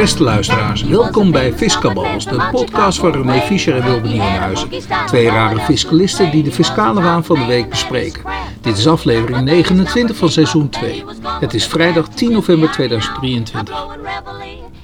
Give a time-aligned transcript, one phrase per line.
[0.00, 4.68] Beste luisteraars, welkom bij Fiscaballs, de podcast van René Fischer en Wilbert Nieuwenhuizen.
[5.06, 8.22] Twee rare fiscalisten die de fiscale waan van de week bespreken.
[8.60, 11.04] Dit is aflevering 29 van seizoen 2.
[11.40, 13.86] Het is vrijdag 10 november 2023.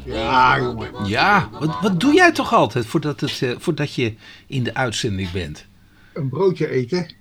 [0.05, 0.89] Ja, jongen.
[1.05, 4.15] Ja, wat, wat doe jij toch altijd voordat, het, eh, voordat je
[4.47, 5.67] in de uitzending bent?
[6.13, 7.15] Een broodje eten.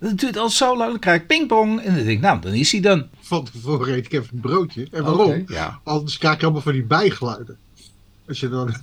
[0.00, 2.52] Dat duurt al zo lang, dan krijg ik pingpong en dan denk ik, nou, dan
[2.52, 3.06] is hij dan.
[3.26, 4.88] Van tevoren eet ik even een broodje.
[4.90, 5.44] En waarom?
[5.46, 5.80] Ja.
[5.84, 7.56] Anders krijg ik allemaal van die bijgeluiden.
[8.28, 8.74] Als je dan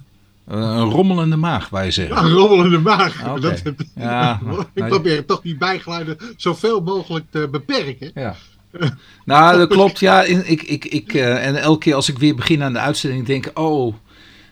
[0.47, 2.17] Een rommelende maag, wij zeggen.
[2.17, 3.27] een rommelende maag.
[3.29, 3.39] Oké.
[3.39, 3.61] Dat,
[3.95, 4.39] Ja,
[4.73, 4.89] ik nee.
[4.89, 8.11] probeer toch die bijgeluiden zoveel mogelijk te beperken.
[8.13, 8.35] Ja.
[9.25, 9.99] Nou, dat klopt.
[9.99, 13.25] Ja, ik, ik, ik, eh, en elke keer als ik weer begin aan de uitzending,
[13.25, 13.95] denk ik: oh,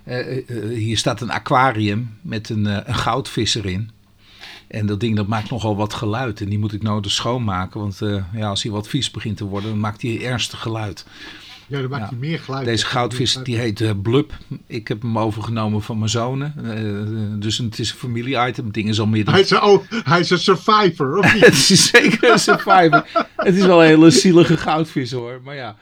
[0.03, 3.89] eh, eh, hier staat een aquarium met een, een goudvis erin.
[4.71, 6.41] En dat ding dat maakt nogal wat geluid.
[6.41, 7.79] En die moet ik nodig schoonmaken.
[7.79, 11.05] Want eh, ja, als hij wat vies begint te worden, dan maakt hij ernstig geluid.
[11.67, 12.09] Ja, dan maakt Ja.
[12.09, 12.65] hij meer geluid.
[12.65, 14.33] Deze goudvis die heet eh, Blub.
[14.67, 16.53] Ik heb hem overgenomen van mijn zonen.
[16.63, 18.65] Eh, dus het is een familie-item.
[18.65, 21.33] Het ding is al meer dan Hij is, een, oh, hij is een survivor, of
[21.33, 21.45] niet?
[21.51, 23.05] het is zeker een survivor.
[23.35, 25.41] het is wel een hele zielige goudvis hoor.
[25.43, 25.75] Maar ja,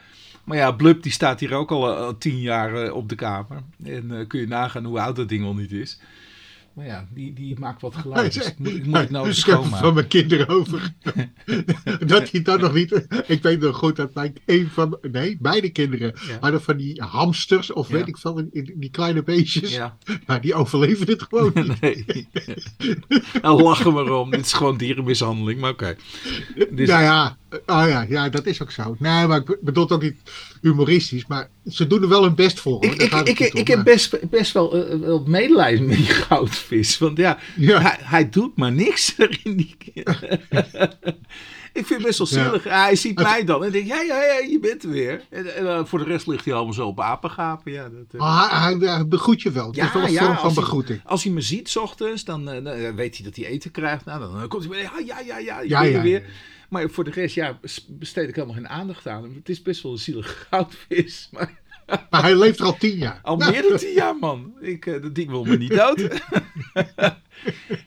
[0.44, 3.62] maar ja Blub die staat hier ook al, al tien jaar op de kamer.
[3.84, 5.98] En kun je nagaan hoe oud dat ding al niet is.
[6.80, 8.32] Maar ja, die, die maakt wat geluid.
[8.34, 9.94] Dus moet, ik- moet ik nou eens het van schoonmaken.
[9.94, 10.92] mijn kinderen over.
[12.06, 13.06] dat hij dan nog niet.
[13.26, 14.98] Ik weet nog goed dat mijn een van.
[15.12, 16.36] Nee, beide kinderen Ja.
[16.40, 17.72] hadden van die hamsters.
[17.72, 17.94] Of Ja.
[17.94, 19.74] weet ik veel, die, kleine beestjes.
[19.74, 21.80] Ja, Maar die overleven het gewoon niet.
[21.80, 22.28] nee.
[23.42, 24.30] nou, lachen we erom.
[24.30, 25.96] Dit is gewoon dierenmishandeling, maar oké.
[26.70, 28.96] Dus- Nou ja, oh ja, ja, dat is ook zo.
[28.98, 30.16] Nee, maar ik bedoel het ook niet
[30.60, 31.26] humoristisch.
[31.26, 32.72] Maar ze doen er wel hun best voor.
[32.72, 32.84] hoor.
[32.84, 36.06] Ik, ik, ik, niet om, ik heb best, best wel, eh, wel medelijden met die
[36.06, 36.98] goudvis.
[36.98, 37.80] Want ja, Ja.
[37.80, 39.56] hij, hij doet maar niks erin.
[39.56, 39.76] Die
[41.72, 42.44] ik vind het best wel Ja.
[42.50, 42.64] zielig.
[42.64, 45.22] Hij ziet mij dan en denkt, ja, ja, ja, je bent er weer.
[45.30, 47.72] En, en eh, voor de rest ligt hij allemaal zo op apengapen.
[47.72, 48.62] Ja, dat, eh.
[48.64, 49.66] Hij, begroet je wel.
[49.66, 51.00] Het is wel een vorm van hij- begroeting.
[51.04, 54.04] Als hij me ziet 's ochtends, dan eh, dan weet hij dat hij eten krijgt.
[54.04, 56.02] Nou, dan, eh, komt hij weer, ja, ja, ja, ja, je Ja, bent ja, er
[56.04, 56.24] weer.
[56.70, 59.34] Maar voor de rest, ja, bes- besteed ik helemaal geen aandacht aan hem.
[59.34, 61.58] Het is best wel een zielige goudvis, maar...
[62.10, 63.20] Maar hij leeft er al tien jaar.
[63.22, 64.52] Al meer dan tien jaar, man.
[64.60, 66.08] Ik, eh, dat ding wil me niet dood.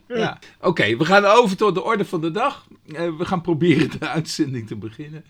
[0.07, 0.39] ja.
[0.59, 2.67] Oké, we gaan over tot de orde van de dag.
[2.88, 5.25] Eh, we gaan proberen de uitzending te beginnen.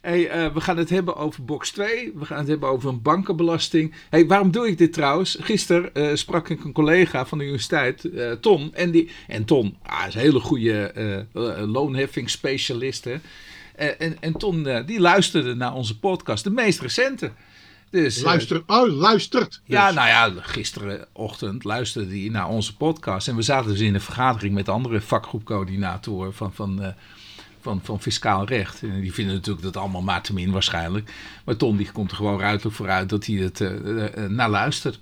[0.00, 2.12] Hey, eh, we gaan het hebben over box 2.
[2.14, 3.94] We gaan het hebben over een bankenbelasting.
[4.10, 5.36] Hey, waarom doe ik dit trouwens?
[5.40, 8.74] Gisteren eh, sprak ik een collega van de universiteit, eh, Ton.
[8.74, 11.26] En, die, en Ton ah, is een hele goede
[11.66, 13.04] loonheffingsspecialist.
[13.04, 13.16] hè.
[13.76, 17.30] En, en Ton die luisterde naar onze podcast, de meest recente.
[17.90, 19.60] Dus, Luister, oh, luistert.
[19.64, 23.28] ja, nou ja, gisterenochtend luisterde hij naar onze podcast.
[23.28, 26.94] En we zaten dus in een vergadering met andere vakgroepcoördinatoren van, van,
[27.60, 28.82] van, van fiscaal recht.
[28.82, 31.10] En die vinden natuurlijk dat allemaal maar te min waarschijnlijk.
[31.44, 34.50] Maar Ton die komt er gewoon ruidelijk vooruit dat hij het eh, eh, eh, naar
[34.50, 34.98] luistert.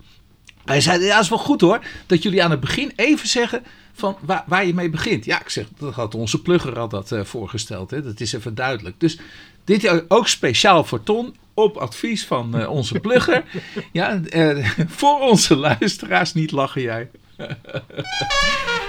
[0.64, 3.62] Hij zei, ja, is wel goed hoor, dat jullie aan het begin even zeggen
[3.92, 5.24] van waar, waar je mee begint.
[5.24, 7.90] Ja, ik zeg, dat had onze plugger al dat eh, voorgesteld.
[7.90, 8.02] Hè?
[8.02, 9.00] Dat is even duidelijk.
[9.00, 9.18] Dus
[9.64, 13.44] dit ook speciaal voor Ton, op advies van eh, onze plugger.
[13.92, 17.10] ja, eh, voor onze luisteraars, niet lachen jij.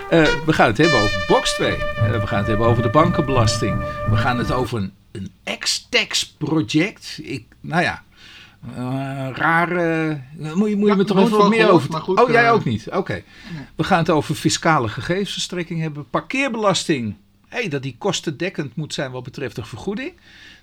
[0.09, 1.75] Eh, we gaan het hebben over box 2.
[1.75, 3.80] Eh, we gaan het hebben over de bankenbelasting.
[4.09, 7.19] We gaan het over een, een ex-tax project.
[7.24, 8.03] Ik, nou ja,
[8.75, 10.22] eh, rare.
[10.38, 11.91] Moet je, moet je me toch even wat meer over.
[11.91, 12.90] maar goed, oh, jij ook niet?
[12.91, 13.24] Oké.
[13.75, 16.09] We gaan het over fiscale gegevensverstrekking hebben.
[16.09, 17.16] Parkeerbelasting.
[17.47, 20.14] Hey, dat die kostendekkend moet zijn wat betreft de vergoeding.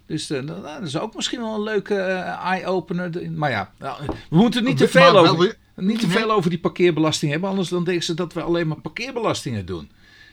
[0.07, 1.97] Dus nou, dat is ook misschien wel een leuke
[2.43, 3.33] eye-opener.
[3.33, 6.17] Maar ja, nou, we moeten niet te veel over, niet te Nee.
[6.17, 7.51] veel over die parkeerbelasting hebben.
[7.51, 9.91] Anders dan denken ze dat we alleen maar parkeerbelastingen doen.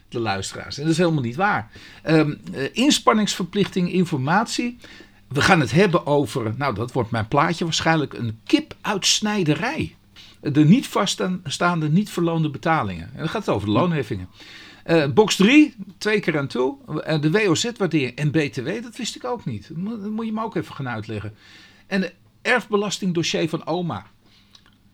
[0.10, 0.78] De luisteraars.
[0.78, 1.72] En dat is helemaal niet waar.
[2.04, 4.78] Ehm, eh, inspanningsverplichting, informatie.
[5.28, 9.96] We gaan het hebben over, nou dat wordt mijn plaatje waarschijnlijk, een kipuitsnijderij.
[10.42, 13.10] De niet vaststaande, niet verloonde betalingen.
[13.14, 14.28] En dan gaat het over de loonheffingen.
[14.84, 16.78] Eh, box 3, twee keer aan toe.
[17.04, 19.68] Eh, de WOZ-waardering en BTW, dat wist ik ook niet.
[19.68, 21.34] Dat moet, dat moet je me ook even gaan uitleggen.
[21.88, 24.06] En de erfbelastingdossier van oma.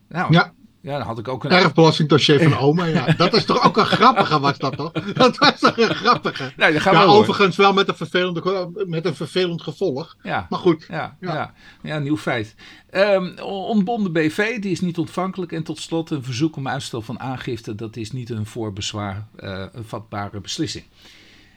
[0.09, 0.53] Nou, ja.
[0.81, 1.51] Ja, dan had ik ook een...
[1.51, 2.85] erfbelastingdossier van oma.
[2.85, 3.05] Ja.
[3.13, 4.91] Dat is toch ook een grappige, was dat toch?
[5.13, 6.51] Dat was toch een grappige.
[6.57, 10.15] Nee, dat gaan we Ja, overigens wel met een, vervelende, met een vervelend gevolg.
[10.23, 10.45] Ja.
[10.49, 11.33] Maar goed, Ja, ja.
[11.33, 11.53] Ja.
[11.83, 11.99] ja.
[11.99, 12.55] nieuw feit.
[12.89, 15.51] Ehm ontbonden BV, die is niet ontvankelijk.
[15.51, 17.75] En tot slot een verzoek om uitstel van aangifte.
[17.75, 20.85] Dat is niet een voor bezwaar eh, een vatbare beslissing.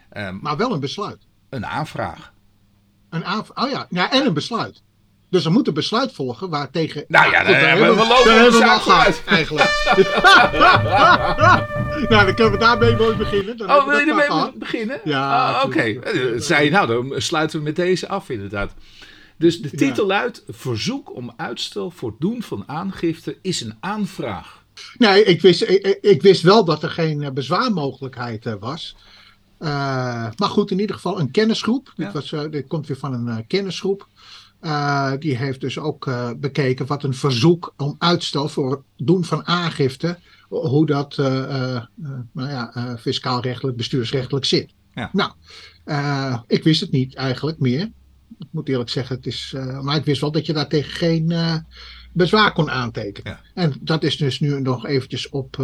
[0.09, 1.19] Ehm, maar wel een besluit.
[1.49, 2.33] een aanvraag.
[3.09, 4.81] Een aanv- oh ja, ja, en een besluit.
[5.31, 7.03] Dus er moet een besluit volgen waar tegen...
[7.07, 9.69] Nou ja, goed, dan daar hebben we- we lopen hebben we al gehad, eigenlijk.
[12.09, 13.57] nou, dan kunnen we daarmee mooi beginnen.
[13.57, 15.01] Dan Oh, wil je ermee beginnen?
[15.03, 16.05] Ja, Ah, Oké, tuurlijk.
[16.05, 18.73] Eh, zei nou, dan sluiten we met deze af inderdaad.
[19.37, 24.63] Dus de titel luidt: Verzoek om uitstel voor doen van aangifte is een aanvraag.
[24.97, 28.95] Nee, ik wist, ik, ik wist wel dat er geen eh, bezwaarmogelijkheid eh, was.
[29.59, 29.67] Uh,
[30.37, 31.93] maar goed, in ieder geval een kennisgroep.
[31.95, 32.03] Ja.
[32.03, 34.07] Dit, was, uh, dit komt weer van een kennisgroep.
[34.61, 39.47] Uh, die heeft dus ook bekeken wat een verzoek om uitstel voor het doen van
[39.47, 40.17] aangifte,
[40.49, 44.73] hoe dat nou ja, fiscaal-rechtelijk, bestuursrechtelijk zit.
[44.93, 45.11] Ja.
[45.13, 45.31] Nou,
[46.47, 47.91] ik wist het niet eigenlijk meer.
[48.39, 51.33] Ik moet eerlijk zeggen, het is, maar ik wist wel dat je daar tegen geen
[52.13, 53.31] bezwaar kon aantekenen.
[53.31, 53.61] Ja.
[53.63, 55.57] En dat is dus nu nog eventjes op,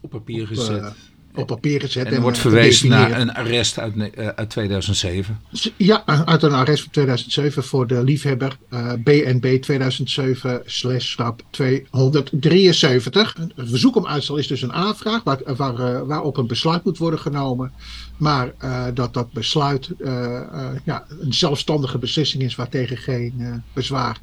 [0.00, 0.94] op papier gezet.
[1.34, 2.06] Op, papier gezet.
[2.06, 5.40] En en wordt verwezen naar een arrest uit, uh, uit 2007.
[5.76, 9.72] Ja, uit een arrest van 2007 voor de liefhebber uh, BNB 2007-273.
[13.54, 16.98] Een verzoek om uitstel is dus een aanvraag waar, waar, uh, waarop een besluit moet
[16.98, 17.72] worden genomen.
[18.16, 18.52] Maar
[18.94, 19.90] dat dat besluit
[20.84, 24.18] ja, een zelfstandige beslissing is waartegen geen bezwaar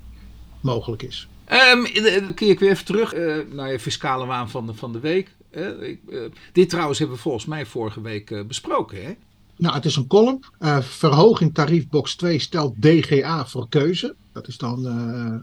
[0.61, 1.27] mogelijk is.
[1.73, 3.15] Um, dan keer ik weer even terug
[3.51, 5.37] naar je fiscale waan van de, van de week.
[5.51, 9.11] Uh, ik, uh, dit trouwens hebben we volgens mij vorige week uh, besproken, hè?
[9.55, 10.39] Nou, het is een column.
[10.81, 14.15] verhoging tariefbox 2 stelt DGA voor keuze.
[14.33, 14.87] Dat is dan,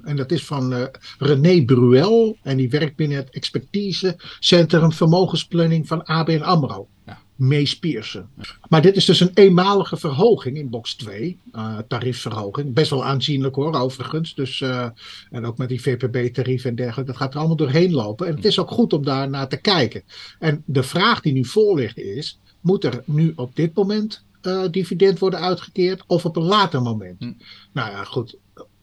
[0.04, 0.88] en dat is van
[1.18, 2.36] René Bruel.
[2.42, 6.88] En die werkt binnen het expertisecentrum vermogensplanning van ABN AMRO.
[7.06, 7.18] Ja.
[7.36, 8.28] Mees Piersen.
[8.68, 12.72] Maar dit is dus een eenmalige verhoging in box 2, uh, tariefverhoging.
[12.74, 14.34] Best wel aanzienlijk hoor, overigens.
[14.34, 14.88] Dus, uh,
[15.30, 18.26] en ook met die VPB-tarief en dergelijke, dat gaat er allemaal doorheen lopen.
[18.26, 20.02] En het is ook goed om daar naar te kijken.
[20.38, 24.64] En de vraag die nu voor ligt is, moet er nu op dit moment uh,
[24.70, 27.18] dividend worden uitgekeerd of op een later moment?
[27.18, 27.32] Hm.
[27.72, 28.36] Nou ja, goed.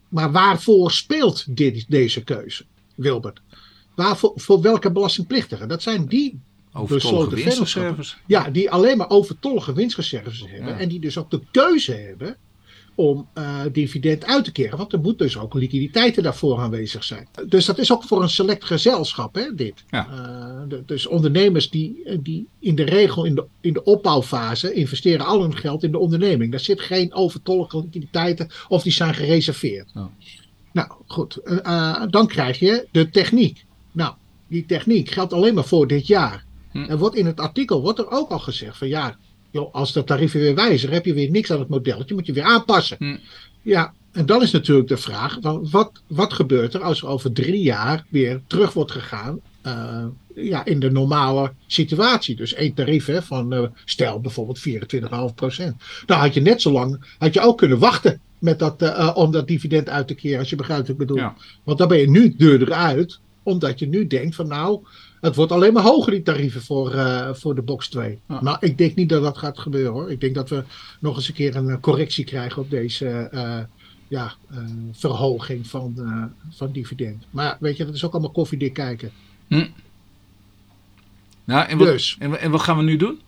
[0.10, 2.66] Maar waarvoor speelt dit, deze keuze,
[2.96, 3.42] Wilbert?
[3.96, 5.68] Waarvoor, voor welke belastingplichtigen?
[5.68, 6.40] Dat zijn die
[6.74, 8.18] Overtollige winstreserves.
[8.28, 10.74] Ja, die alleen maar overtollige winstreserves hebben.
[10.74, 10.80] Ja.
[10.80, 12.38] En die dus ook de keuze hebben
[12.96, 14.78] om uh, dividend uit te keren.
[14.78, 17.28] Want er moet dus ook liquiditeiten daarvoor aanwezig zijn.
[17.48, 19.84] Dus dat is ook voor een select gezelschap, hè, dit.
[19.90, 20.08] Ja.
[20.12, 25.26] Uh, de, dus ondernemers die, die in de regel in de, in de opbouwfase investeren
[25.26, 26.52] al hun geld in de onderneming.
[26.52, 29.92] Daar zit geen overtollige liquiditeiten of die zijn gereserveerd.
[29.96, 30.06] Oh.
[30.72, 31.40] Nou, goed.
[31.46, 33.66] Uh, dan krijg je de techniek.
[33.92, 34.14] Nou,
[34.48, 36.46] die techniek geldt alleen maar voor dit jaar.
[36.74, 36.84] Hm.
[36.84, 39.16] En wordt in het artikel wordt er ook al gezegd van ja,
[39.52, 42.34] joh, als de tarieven weer wijzigen, heb je weer niks aan het modelletje, moet je
[42.34, 42.98] weer aanpassen.
[43.00, 43.18] Hm.
[43.62, 45.38] Ja, en dan is natuurlijk de vraag,
[45.72, 50.06] wat, wat gebeurt er als er over drie jaar weer terug wordt gegaan uh,
[50.36, 52.36] ja, in de normale situatie?
[52.36, 55.76] Dus één tarief hè, van, uh, stel bijvoorbeeld 24,5 procent.
[56.06, 59.32] Dan had je net zo lang, had je ook kunnen wachten met dat, uh, om
[59.32, 61.18] dat dividend uit te keren, als je begrijpt wat ik bedoel.
[61.18, 61.36] Ja.
[61.64, 64.80] Want dan ben je nu duurder uit, omdat je nu denkt van nou,
[65.24, 68.20] het wordt alleen maar hoger, die tarieven voor, uh, voor de box 2.
[68.28, 68.42] Ja.
[68.42, 70.12] Maar ik denk niet dat dat gaat gebeuren hoor.
[70.12, 70.64] Ik denk dat we
[71.00, 73.60] nog eens een keer een uh, correctie krijgen op deze uh,
[74.08, 74.34] ja,
[74.92, 75.96] verhoging van,
[76.50, 77.26] van dividend.
[77.30, 79.12] Maar weet je, dat is ook allemaal koffiedik kijken.
[79.48, 79.68] Hm.
[81.44, 82.16] Nou, en wat, Dus.
[82.20, 83.22] en, en wat gaan we nu doen?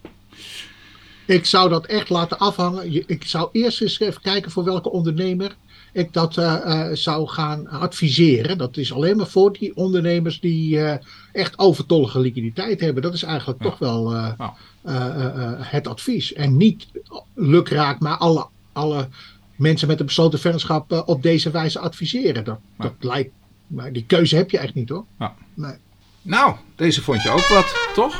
[1.25, 3.09] Ik zou dat echt laten afhangen.
[3.09, 5.55] Ik zou eerst eens even kijken voor welke ondernemer
[5.95, 6.55] ik dat eh,
[6.89, 8.57] eh, zou gaan adviseren.
[8.57, 10.97] Dat is alleen maar voor die ondernemers die eh,
[11.31, 13.03] echt overtollige liquiditeit hebben.
[13.03, 13.69] Dat is eigenlijk Ja.
[13.69, 14.53] toch wel Ja.
[14.81, 16.33] eh, het advies.
[16.33, 16.87] En niet
[17.33, 19.07] lukraak, maar alle, alle
[19.55, 22.43] mensen met een besloten vennootschap op deze wijze adviseren.
[22.43, 23.31] Dat, dat lijkt,
[23.67, 25.05] maar die keuze heb je echt niet hoor.
[25.19, 25.33] Ja.
[25.53, 25.73] Nee.
[26.21, 28.19] Nou, deze vond je ook wat, toch?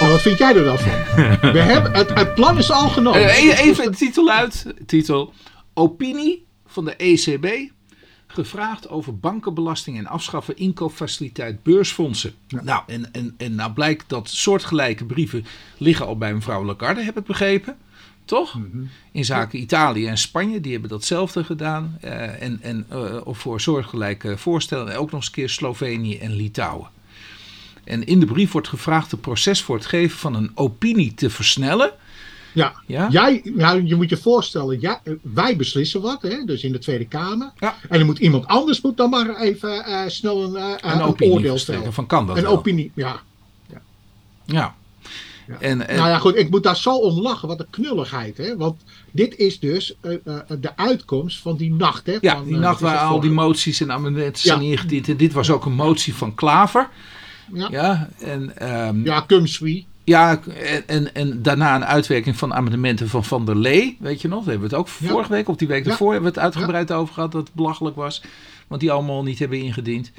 [0.00, 0.92] Maar wat vind jij er dan van?
[1.52, 3.28] We hebben, het, het plan is al genomen.
[3.30, 4.66] Even de titel uit.
[4.86, 5.32] Titel.
[5.74, 7.70] Opinie van de ECB.
[8.26, 12.34] Gevraagd over bankenbelasting en afschaffen inkoopfaciliteit beursfondsen.
[12.48, 15.44] Nou, en, en, en nou blijkt dat soortgelijke brieven
[15.78, 17.76] liggen al bij mevrouw Lagarde, heb ik begrepen.
[18.24, 18.58] Toch?
[19.12, 21.98] In zaken Italië en Spanje, die hebben datzelfde gedaan.
[22.00, 24.92] Eh, en en eh, of voor soortgelijke voorstellen.
[24.92, 26.88] En ook nog eens een keer Slovenië en Litouwen.
[27.84, 31.30] En in de brief wordt gevraagd het proces voor het geven van een opinie te
[31.30, 31.92] versnellen.
[32.52, 32.74] Ja.
[32.86, 33.08] Ja?
[33.10, 36.78] Jij, nou, je moet je voorstellen, ja, eh, wij beslissen wat, hè, dus in de
[36.78, 37.52] Tweede Kamer.
[37.58, 37.76] Ja.
[37.88, 41.02] En dan moet iemand anders moet dan maar even eh, snel een, eh, Een een
[41.02, 41.92] opinie oordeel stellen.
[41.92, 42.52] van kan dat Een wel?
[42.52, 43.20] opinie, ja.
[43.68, 43.80] Ja.
[44.46, 44.74] Ja.
[45.58, 48.56] En, en, Nou ja, goed, ik moet daar zo om lachen, wat een knulligheid, hè.
[48.56, 52.16] Want dit is dus eh, eh, de uitkomst van die nacht, hè.
[52.20, 55.08] ja, van, die eh, nacht waar al die moties en amendementen zijn ingediend.
[55.08, 56.88] En dit was ook een motie van Klaver.
[57.52, 58.08] Ja, ja.
[58.18, 59.24] En, ehm, ja.
[60.10, 60.38] Sui.
[60.56, 63.96] en, en, en daarna een uitwerking van amendementen van Van der Lee.
[64.00, 64.44] Weet je nog?
[64.44, 65.08] Daar hebben we het ook Ja.
[65.08, 65.88] vorige week of die week Ja.
[65.88, 67.32] daarvoor hebben we het uitgebreid over gehad.
[67.32, 68.22] Dat het belachelijk was.
[68.66, 70.10] Want die allemaal niet hebben ingediend.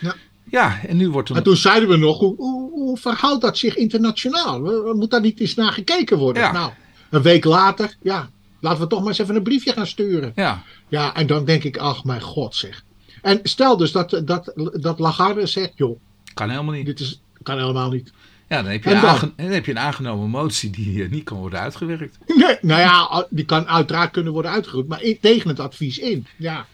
[0.00, 0.14] Ja.
[0.50, 1.42] Ja, en nu wordt En er...
[1.42, 4.62] toen zeiden we nog, hoe, hoe, hoe verhoudt dat zich internationaal?
[4.62, 6.42] We- Moet daar niet eens naar gekeken worden?
[6.42, 6.52] Ja.
[6.52, 6.70] Nou,
[7.10, 10.32] een week later, ja, Laten we toch maar eens even een briefje gaan sturen.
[10.34, 10.62] Ja.
[10.88, 12.84] Ja, en dan denk ik, ach mijn god zeg.
[13.22, 15.98] En stel dus dat, dat, dat Lagarde zegt, joh,
[16.34, 16.86] Kan helemaal niet.
[16.86, 18.12] dit is, kan helemaal niet.
[18.48, 19.04] Ja, dan heb je, dan?
[19.04, 22.18] aange- dan heb je een aangenomen motie die eh, niet kan worden uitgewerkt.
[22.26, 26.26] Nee, nou ja, die kan uiteraard kunnen worden uitgeroeid, maar in- tegen het advies in.
[26.36, 26.66] Ja.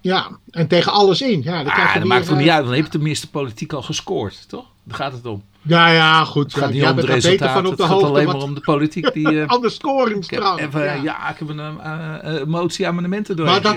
[0.00, 1.42] Ja, en tegen alles in.
[1.42, 3.72] Ja, Ah, je dat weer, maakt toch niet eh, uit, dan heb je tenminste politiek
[3.72, 4.64] al gescoord, toch?
[4.84, 5.42] Daar gaat het om.
[5.62, 6.52] Ja, ja, goed.
[6.52, 8.54] Het gaat niet om beter resultaten, van op het de gaat alleen wat maar om
[8.54, 9.28] de politiek die...
[9.40, 10.60] eh, aan de ik heb scoringsdrang.
[10.60, 10.92] even, ja.
[10.92, 11.30] ja.
[11.30, 13.46] ik heb een eh, motie amendementen door.
[13.46, 13.76] Maar dat,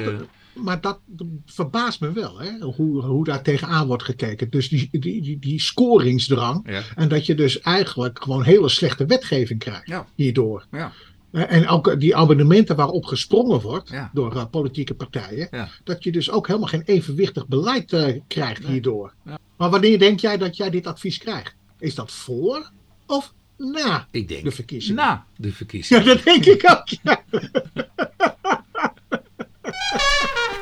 [0.63, 0.99] maar dat
[1.45, 2.51] verbaast me wel, hè?
[2.59, 4.49] Hoe, hoe daar tegenaan wordt gekeken.
[4.49, 6.69] Dus die, die, die, die scoringsdrang.
[6.69, 6.81] Ja.
[6.95, 10.07] En dat je dus eigenlijk gewoon hele slechte wetgeving krijgt Ja.
[10.15, 10.65] hierdoor.
[10.71, 10.91] Ja.
[11.31, 14.09] Eh, En ook die abonnementen waarop gesprongen wordt Ja.
[14.13, 15.47] door eh, politieke partijen.
[15.51, 15.69] Ja.
[15.83, 18.71] Dat je dus ook helemaal geen evenwichtig beleid eh, krijgt Nee.
[18.71, 19.13] hierdoor.
[19.25, 19.37] Ja.
[19.57, 21.55] Maar wanneer denk jij dat jij dit advies krijgt?
[21.79, 22.71] Is dat voor
[23.07, 25.03] of na Ik denk, de verkiezingen?
[25.03, 26.03] na de verkiezingen.
[26.05, 26.87] Ja, dat denk ik ook.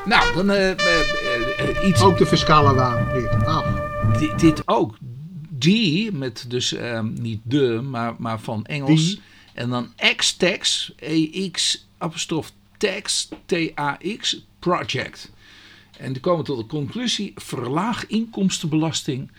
[0.08, 2.02] Nou, dan eh, eh, eh, iets...
[2.02, 3.14] Ook de fiscale waan.
[3.14, 3.46] Dit.
[3.46, 3.66] Ach,
[4.20, 4.98] Dit, dit ook.
[5.50, 9.06] Die, met dus ehm, niet de, maar, maar van Engels.
[9.06, 9.22] Die.
[9.54, 15.32] En dan X-Tax, E-X, apostrof tax, T-A-X, project.
[15.98, 19.32] En die komen tot de conclusie, verlaag inkomstenbelasting.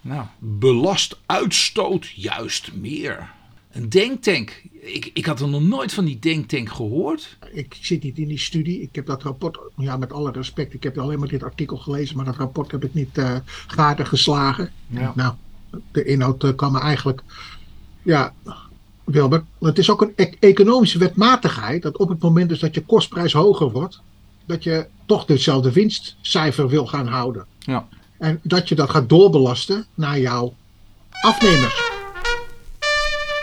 [0.00, 3.30] Nou, belast uitstoot juist meer.
[3.78, 4.62] Een denktank.
[4.80, 7.36] Ik, ik had er nog nooit van die denktank gehoord.
[7.52, 8.80] ik zit niet in die studie.
[8.80, 12.16] Ik heb dat rapport, ja, met alle respect, ik heb alleen maar dit artikel gelezen,
[12.16, 14.70] maar dat rapport heb ik niet eh gaten geslagen.
[14.86, 15.12] Ja.
[15.14, 15.34] Nou,
[15.92, 17.22] de inhoud eh, kwam me eigenlijk,
[18.02, 18.34] ja,
[19.04, 22.84] Wilbert, het is ook een e- economische wetmatigheid dat op het moment dus dat je
[22.84, 24.00] kostprijs hoger wordt,
[24.46, 27.46] dat je toch dezelfde winstcijfer wil gaan houden.
[27.58, 27.88] Ja.
[28.18, 30.54] En dat je dat gaat doorbelasten naar jouw
[31.22, 31.87] afnemers.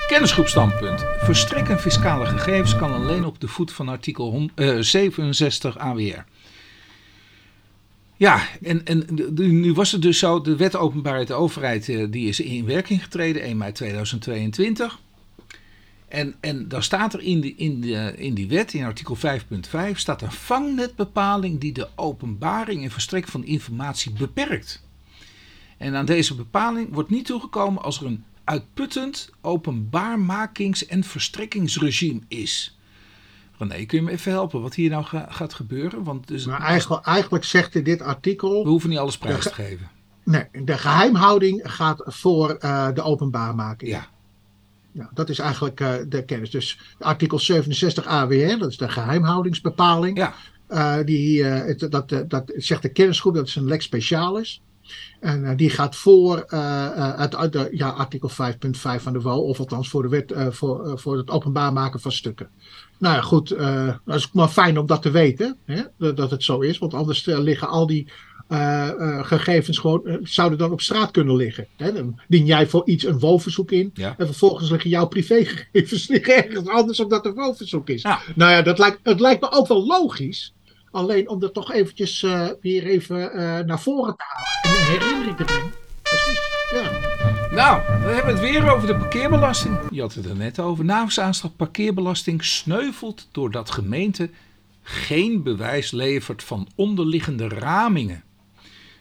[0.07, 1.05] Kennisgroep standpunt.
[1.17, 6.25] Verstrekken fiscale gegevens kan alleen op de voet van artikel hon- eh, 67 AWR.
[8.17, 12.27] Ja, en, en nu was het dus zo, de wet openbaarheid de overheid eh, die
[12.27, 14.99] is in werking getreden 1 mei 2022.
[16.07, 19.91] En, en daar staat er in, de, in, de, in die wet, in artikel 5.5,
[19.93, 24.83] staat een vangnetbepaling die de openbaring en verstrek van informatie beperkt.
[25.77, 32.77] En aan deze bepaling wordt niet toegekomen als er een uitputtend openbaarmakings- en verstrekkingsregime is.
[33.57, 36.03] René, kun je me even helpen wat hier nou ga- gaat gebeuren?
[36.03, 39.53] Want dus, Maar eigenlijk, eigenlijk zegt in dit artikel, we hoeven niet alles prijs te
[39.53, 39.89] geven.
[40.23, 43.91] nee, de geheimhouding gaat voor eh, de openbaarmaking.
[43.91, 44.07] Ja,
[44.91, 46.49] Ja, dat is eigenlijk eh, de kennis.
[46.49, 50.17] Dus artikel 67 AWR, dat is de geheimhoudingsbepaling.
[50.17, 50.33] ja,
[50.67, 54.61] Eh, die, het- dat, dat zegt de kennisgroep, dat is een lex specialis.
[55.19, 58.35] En eh, die gaat voor eh, eh, uit, uit de, ja, artikel 5.5
[59.01, 61.99] van de WO, of althans voor de wet eh, voor, eh, voor het openbaar maken
[61.99, 62.49] van stukken.
[62.99, 66.31] Nou ja, goed, eh dat is maar fijn om dat te weten, hè, dat, dat
[66.31, 66.77] het zo is.
[66.77, 68.07] Want anders eh, liggen al die
[68.47, 71.67] eh, eh, gegevens gewoon, eh, zouden dan op straat kunnen liggen.
[71.77, 71.93] Hè.
[71.93, 73.91] Dan dien jij voor iets een WO-verzoek in.
[73.93, 74.15] ja.
[74.17, 78.01] En vervolgens liggen jouw privégegevens liggen ergens anders omdat het een WO-verzoek is.
[78.01, 78.21] Ja.
[78.35, 80.53] Nou ja, dat lijkt, het lijkt me ook wel logisch.
[80.91, 84.64] Alleen om dat toch eventjes eh, weer even eh, naar voren te halen.
[84.85, 85.71] Herinnering te brengen.
[86.01, 86.39] Precies,
[86.71, 86.91] ja.
[87.51, 89.77] Nou, we hebben het weer over de parkeerbelasting.
[89.91, 90.85] Je had het er net over.
[90.85, 94.29] Naamsaanslag parkeerbelasting sneuvelt doordat gemeente
[94.83, 98.23] geen bewijs levert van onderliggende ramingen.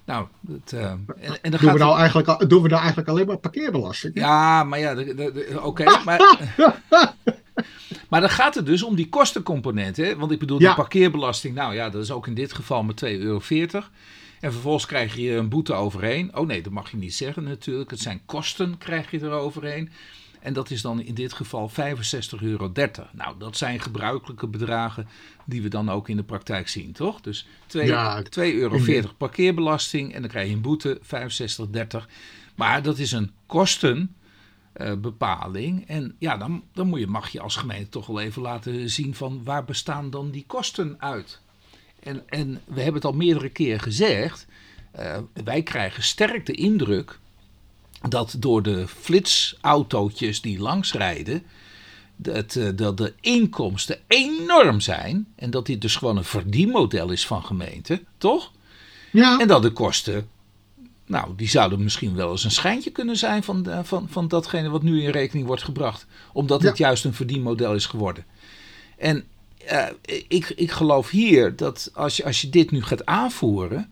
[0.07, 3.09] Nou, dat, eh, en, en dan Doen, gaat we nou eigenlijk, doen we nou eigenlijk
[3.09, 4.15] alleen maar parkeerbelasting?
[4.15, 5.85] Ja, maar ja, de- de- de- oké.
[6.05, 6.21] maar,
[8.11, 9.97] maar dan gaat het dus om die kostencomponent.
[9.97, 10.17] Hè?
[10.17, 10.75] Want ik bedoel, die Ja.
[10.75, 13.41] parkeerbelasting, nou ja, dat is ook in dit geval maar 2,40 euro.
[14.45, 16.37] En vervolgens krijg je een boete overheen.
[16.37, 17.91] Oh nee, dat mag je niet zeggen natuurlijk.
[17.91, 19.91] Het zijn kosten, krijg je er overheen.
[20.41, 21.75] En dat is dan in dit geval 65,30
[22.41, 22.73] euro.
[23.13, 25.09] Nou, dat zijn gebruikelijke bedragen
[25.45, 27.21] die we dan ook in de praktijk zien, toch?
[27.21, 28.23] Dus 2,40 Ja.
[28.23, 28.81] 2,40 euro
[29.17, 31.09] parkeerbelasting en dan krijg je een boete, 65,30.
[32.55, 35.89] Maar dat is een kostenbepaling.
[35.89, 39.15] en ja, dan, dan moet je, mag je als gemeente toch wel even laten zien
[39.15, 41.43] van waar bestaan dan die kosten uit.
[42.05, 44.47] En, en we hebben het al meerdere keren gezegd.
[44.91, 47.19] eh, wij krijgen sterk de indruk
[48.09, 51.43] dat door de flitsautootjes die langsrijden,
[52.17, 55.27] dat, eh, dat de inkomsten enorm zijn.
[55.37, 58.53] En dat dit dus gewoon een verdienmodel is van gemeenten, toch?
[59.13, 60.29] Ja, En dat de kosten,
[61.07, 64.69] nou, die zouden misschien wel eens een schijntje kunnen zijn van, de- van, van datgene
[64.69, 66.07] wat nu in rekening wordt gebracht.
[66.33, 68.25] Omdat het juist een verdienmodel is geworden.
[68.99, 69.25] En
[69.67, 69.87] eh,
[70.29, 73.91] ik, ik geloof hier dat als je, als je dit nu gaat aanvoeren,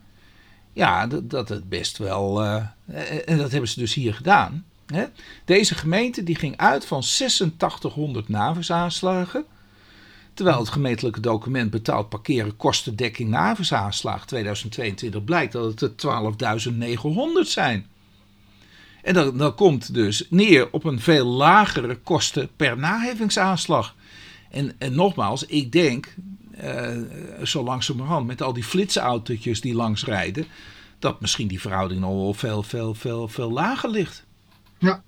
[0.73, 2.65] ja, dat, dat het best wel, eh,
[3.25, 4.65] en dat hebben ze dus hier gedaan.
[4.85, 5.05] Hè?
[5.45, 9.45] Deze gemeente die ging uit van 8600 navisaanslagen.
[10.33, 16.33] Terwijl het gemeentelijke document betaald parkeren kostendekking na havensaanslag 2022 blijkt dat het er
[17.43, 17.87] 12.900 zijn.
[19.01, 23.95] En dat, dat komt dus neer op een veel lagere kosten per nahevingsaanslag.
[24.53, 26.15] En, en nogmaals, ik denk,
[26.63, 26.97] uh,
[27.43, 30.45] zo langzamerhand, met al die flitsautootjes die langs rijden,
[30.99, 34.25] dat misschien die verhouding nog wel veel, veel, veel, veel lager ligt.
[34.77, 35.03] Ja.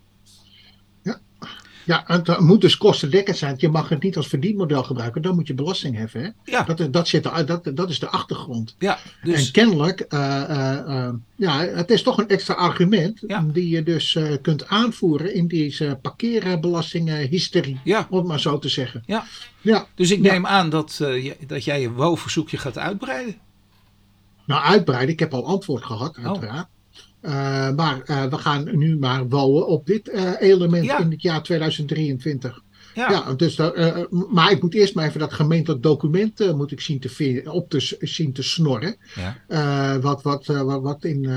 [1.86, 3.56] Ja, het moet dus kostendekkend zijn.
[3.58, 5.22] Je mag het niet als verdienmodel gebruiken.
[5.22, 6.22] Dan moet je belasting heffen.
[6.22, 6.30] Hè?
[6.44, 6.64] Ja.
[6.64, 8.76] Dat, dat, zit er, dat, dat is de achtergrond.
[8.80, 9.46] Ja, dus...
[9.46, 13.20] En kennelijk, uh, uh, ja, het is toch een extra argument.
[13.54, 17.80] Die je dus kunt aanvoeren in deze parkeerbelastinghysterie.
[17.84, 18.08] Ja.
[18.10, 19.04] Om het maar zo te zeggen.
[19.06, 19.26] Ja.
[19.62, 19.88] Ja.
[19.96, 21.02] Dus ik neem aan dat,
[21.48, 23.36] dat jij je WO-verzoekje gaat uitbreiden.
[24.46, 25.14] Nou, uitbreiden.
[25.14, 26.26] Ik heb al antwoord gehad, oh.
[26.26, 26.68] uiteraard.
[26.68, 26.75] Uh,
[27.76, 31.00] maar uh, we gaan nu maar bouwen op dit uh, element ja.
[31.00, 32.64] in het jaar 2023.
[32.94, 33.10] Ja.
[33.10, 33.76] ja dus dat,
[34.32, 37.98] maar ik moet eerst maar even dat gemeentelijk document moet ik zien te, op te,
[38.00, 38.96] zien te snorren.
[39.48, 40.00] Ja.
[40.00, 41.30] wat wat, wat, wat in,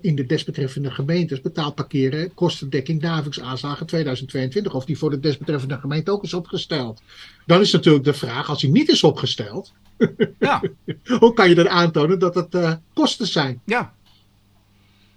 [0.00, 4.74] in de desbetreffende gemeentes betaald parkeren, kostendekking, davinksaanslagen 2022.
[4.74, 7.02] Of die voor de desbetreffende gemeente ook is opgesteld.
[7.46, 9.72] Dan is natuurlijk de vraag, als die niet is opgesteld,
[10.38, 10.62] ja.
[11.20, 13.60] hoe kan je dan aantonen dat het kosten zijn?
[13.64, 13.92] Ja,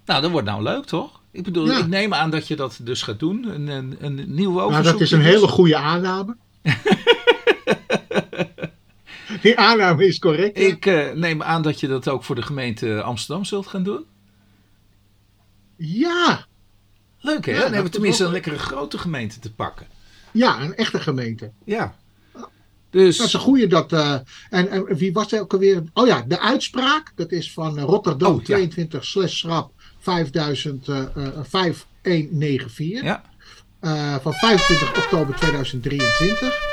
[0.06, 1.20] nou, dat wordt nou leuk, toch?
[1.30, 3.44] Ik bedoel, ik neem aan dat je dat dus gaat doen.
[3.44, 4.70] Een, een, een nieuw overzoek.
[4.70, 6.36] Nou, dat is een hele goede aanname.
[9.42, 10.58] Die aanname is correct.
[10.58, 14.04] Ik uh, neem aan dat je dat ook voor de gemeente Amsterdam zult gaan doen.
[15.76, 16.46] Ja.
[17.20, 17.52] Leuk hè?
[17.52, 19.86] dan hebben we tenminste een lekkere grote gemeente te pakken.
[20.32, 21.52] Ja, een echte gemeente.
[21.64, 21.94] Ja.
[22.90, 23.16] Dus...
[23.16, 23.66] Dat is een goede.
[23.66, 24.18] Dat, uh,
[24.50, 25.82] en, en, wie was er ook alweer?
[25.92, 27.12] Oh ja, de uitspraak.
[27.14, 29.06] Dat is van Rotterdam oh, 22 ja.
[29.06, 29.72] slash schrap
[31.52, 33.02] 5194.
[33.02, 33.22] Ja.
[33.80, 36.64] Uh, van 25 oktober 2023.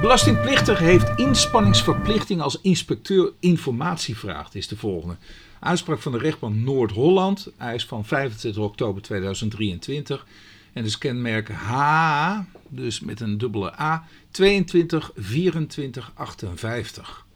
[0.00, 4.54] Belastingplichtige heeft inspanningsverplichting als inspecteur informatievraag.
[4.54, 5.16] is de volgende.
[5.60, 7.48] Uitspraak van de rechtbank Noord-Holland.
[7.56, 10.26] Hij is van 25 oktober 2023.
[10.72, 17.26] En is kenmerk H, dus met een dubbele A, 22 24 58.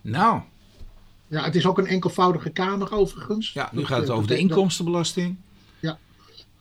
[0.00, 0.40] Nou,
[1.28, 3.52] ja, het is ook een enkelvoudige kamer overigens.
[3.52, 5.36] Ja, nu gaat het over de inkomstenbelasting.
[5.80, 5.98] Ja,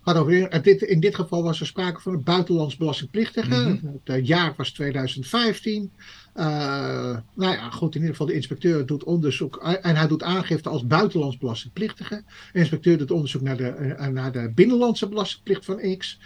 [0.05, 3.49] gaat over, dit, in dit geval was er sprake van een buitenlands belastingplichtige.
[3.49, 3.69] Mhm.
[3.69, 5.91] Het eh, jaar was 2015.
[6.35, 10.07] Uh, eh, nou ja, goed, in ieder geval de inspecteur doet onderzoek eh, en hij
[10.07, 12.23] doet aangifte als buitenlands belastingplichtige.
[12.53, 16.19] De inspecteur doet onderzoek naar de, naar de binnenlandse belastingplicht van X,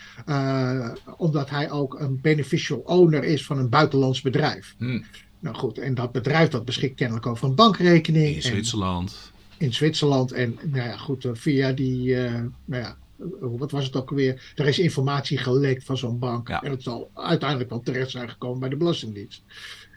[1.17, 4.75] omdat hij ook een beneficial owner is van een buitenlands bedrijf.
[4.77, 5.03] Mm.
[5.39, 8.35] Nou goed, en dat bedrijf dat beschikt kennelijk over een bankrekening.
[8.35, 9.31] In Zwitserland.
[9.57, 10.31] in Zwitserland.
[10.31, 12.31] En nou ja, goed, eh, via die, uh,
[12.65, 12.97] nou ja,
[13.39, 14.53] wat was het ook weer?
[14.55, 16.49] Er is informatie gelekt van zo'n bank.
[16.49, 19.43] En het zal uiteindelijk wel terecht zijn gekomen bij de Belastingdienst.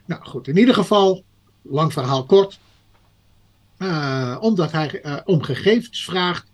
[0.05, 1.23] Nou goed, in ieder geval,
[1.61, 2.59] lang verhaal kort.
[3.77, 6.51] Uh, omdat hij uh, om gegevens vraagt.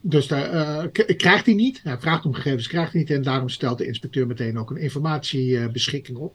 [0.00, 1.80] dus daar, krijgt hij niet.
[1.82, 3.10] Hij vraagt om gegevens, krijgt hij niet.
[3.10, 6.34] En daarom stelt de inspecteur meteen ook een informatiebeschikking op.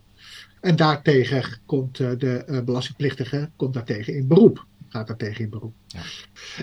[0.63, 4.65] En daartegen komt eh, de eh, belastingplichtige komt daartegen in beroep.
[4.89, 5.73] Gaat daartegen in beroep.
[5.87, 6.01] Ja.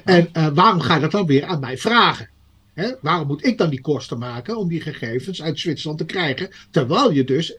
[0.04, 2.28] En uh, waarom ga je dat dan weer aan mij vragen?
[2.74, 2.90] Hè?
[3.00, 6.50] Waarom moet ik dan die kosten maken om die gegevens uit Zwitserland te krijgen?
[6.70, 7.56] Terwijl je dus,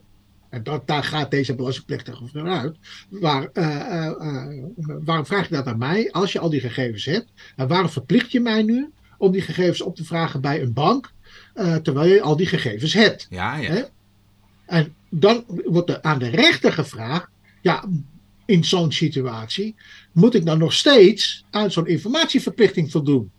[0.48, 2.76] en dat, daar gaat deze belastingplichtige vanuit,
[3.08, 3.50] waar,
[5.04, 7.32] waarom vraag je dat aan mij als je al die gegevens hebt?
[7.56, 11.12] En waarom verplicht je mij nu om die gegevens op te vragen bij een bank,
[11.82, 13.26] terwijl je al die gegevens hebt?
[13.30, 13.70] Ja, ja.
[13.70, 13.82] Hè?
[14.66, 17.28] En dan wordt er aan de rechter gevraagd,
[17.60, 17.84] ja,
[18.46, 19.74] in zo'n situatie,
[20.12, 23.30] moet ik dan nog steeds aan zo'n informatieverplichting voldoen?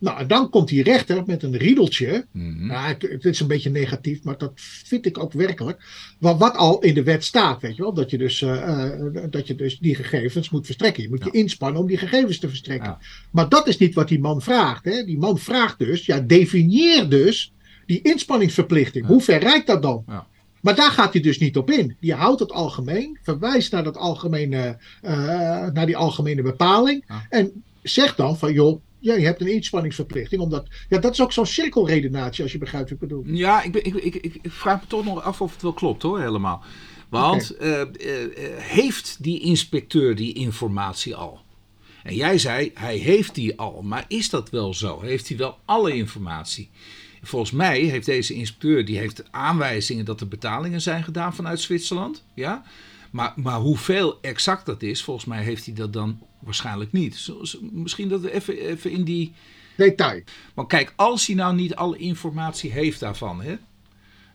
[0.00, 2.26] Nou, en dan komt die rechter met een riedeltje.
[2.32, 5.82] Mm nou, het, is een beetje negatief, maar dat vind ik ook werkelijk.
[6.18, 7.94] Wat, wat al in de wet staat, weet je wel.
[7.94, 8.90] Dat je dus, uh,
[9.30, 11.02] dat je dus die gegevens moet verstrekken.
[11.02, 12.98] Je moet je inspannen om die gegevens te verstrekken.
[13.30, 14.84] Maar dat is niet wat die man vraagt.
[14.84, 15.04] Hè.
[15.04, 17.52] Die man vraagt dus, ja, definieer dus
[17.86, 19.06] die inspanningsverplichting.
[19.06, 20.04] Hoe ver reikt dat dan?
[20.60, 21.96] Maar daar gaat hij dus niet op in.
[22.00, 25.10] Die houdt het algemeen, verwijst naar, dat algemene, uh,
[25.66, 27.04] naar die algemene bepaling.
[27.28, 30.40] En zegt dan van joh, ja, je hebt een inspanningsverplichting.
[30.40, 33.24] Omdat, ja, dat is ook zo'n cirkelredenatie als je begrijpt wat ik bedoel.
[33.26, 36.20] Ja, ik, ik, ik, ik, vraag me toch nog af of het wel klopt hoor,
[36.20, 36.62] helemaal.
[37.08, 37.82] Want okay.
[37.82, 41.40] uh, uh, heeft die inspecteur die informatie al?
[42.02, 43.82] En jij zei, hij heeft die al.
[43.82, 45.00] Maar is dat wel zo?
[45.00, 46.70] Heeft hij wel alle informatie?
[47.22, 52.24] Volgens mij heeft deze inspecteur die heeft aanwijzingen dat er betalingen zijn gedaan vanuit Zwitserland.
[52.34, 52.62] Ja?
[53.10, 57.28] Maar, maar hoeveel exact dat is, volgens mij heeft hij dat dan waarschijnlijk niet.
[57.72, 59.32] Misschien dat we even, even in die.
[59.76, 60.22] Detail.
[60.54, 63.56] Maar kijk, als hij nou niet alle informatie heeft daarvan, hè,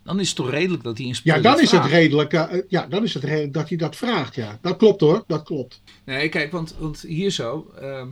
[0.04, 1.42] dan is het toch redelijk dat die inspecteur.
[1.42, 4.34] Ja, dan is, het redelijk, eh, ja, dan is het redelijk dat hij dat vraagt.
[4.34, 5.82] Ja, dat klopt hoor, dat klopt.
[6.04, 7.72] Nee, kijk, want, want hier zo.
[7.80, 8.06] ehm, eh,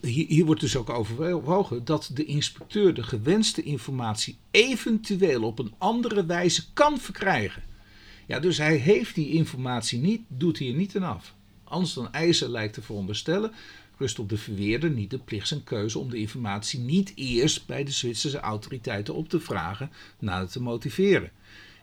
[0.00, 5.74] hier, hier wordt dus ook overwogen dat de inspecteur de gewenste informatie eventueel op een
[5.78, 7.62] andere wijze kan verkrijgen.
[8.26, 11.34] Ja, dus hij heeft die informatie niet, doet hier niet aan af.
[11.64, 13.52] Anders dan eisen lijkt te veronderstellen,
[13.98, 17.84] rust op de verweerder niet de plicht zijn keuze om de informatie niet eerst bij
[17.84, 21.30] de Zwitserse autoriteiten op te vragen, nadat te motiveren.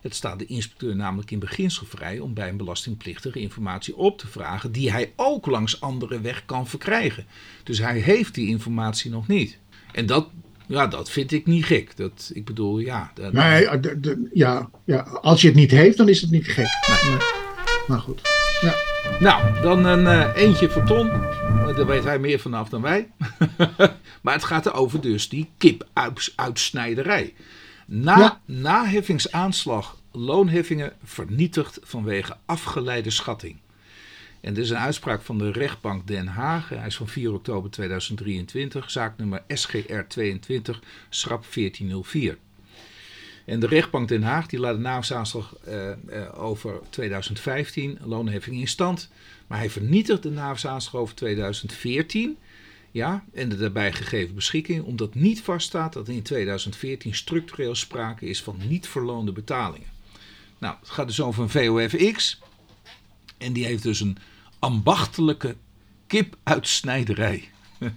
[0.04, 4.26] Het staat de inspecteur namelijk in beginsel vrij om bij een belastingplichtige informatie op te
[4.26, 7.26] vragen die hij ook langs andere weg kan verkrijgen.
[7.62, 9.58] Dus hij heeft die informatie nog niet.
[9.92, 10.28] En dat,
[10.66, 11.96] ja, dat vind ik niet gek.
[11.96, 13.10] Dat, ik bedoel, ja.
[13.14, 16.30] dat- Nee, eh, de- de- ja, ja, als je het niet heeft, dan is het
[16.30, 16.66] niet gek.
[17.08, 17.16] Nee.
[17.88, 18.20] Maar goed.
[18.60, 18.74] Ja.
[19.20, 21.10] Nou, dan een eh, eentje voor Ton.
[21.10, 23.10] Eh, Daar weet hij meer vanaf dan wij.
[24.22, 27.34] maar het gaat over dus die kipuitsnijderij.
[27.86, 28.40] Na, Ja.
[28.44, 33.56] Naheffingsaanslag loonheffingen vernietigd vanwege afgeleide schatting.
[34.40, 36.68] En dit is een uitspraak van de rechtbank Den Haag.
[36.68, 42.38] Hij is van 4 oktober 2023, zaaknummer SGR 22, schrap 1404.
[43.44, 45.96] En de rechtbank Den Haag die laat de naamsaanslag eh, eh,
[46.42, 49.10] over 2015, loonheffing in stand.
[49.46, 52.38] Maar hij vernietigt de naamsaanslag over 2014.
[52.94, 58.42] Ja, en de daarbij gegeven beschikking, omdat niet vaststaat dat in 2014 structureel sprake is
[58.42, 59.88] van niet verloonde betalingen.
[60.58, 62.40] Nou, het gaat dus over een VOFX.
[63.38, 64.16] En die heeft dus een
[64.58, 65.56] ambachtelijke
[66.06, 67.48] kipuitsnijderij.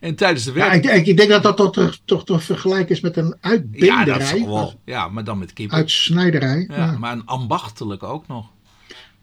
[0.00, 0.84] en tijdens de Ja, werk...
[0.84, 3.36] ik, ik, ik denk dat dat toch, toch, toch te vergelijken is met een
[3.72, 4.80] Ja, dat is wel.
[4.84, 5.76] Ja, maar dan met kippen.
[5.76, 6.66] Uitsnijderij.
[6.68, 6.98] Ja, Ja.
[6.98, 8.50] maar een ambachtelijk ook nog.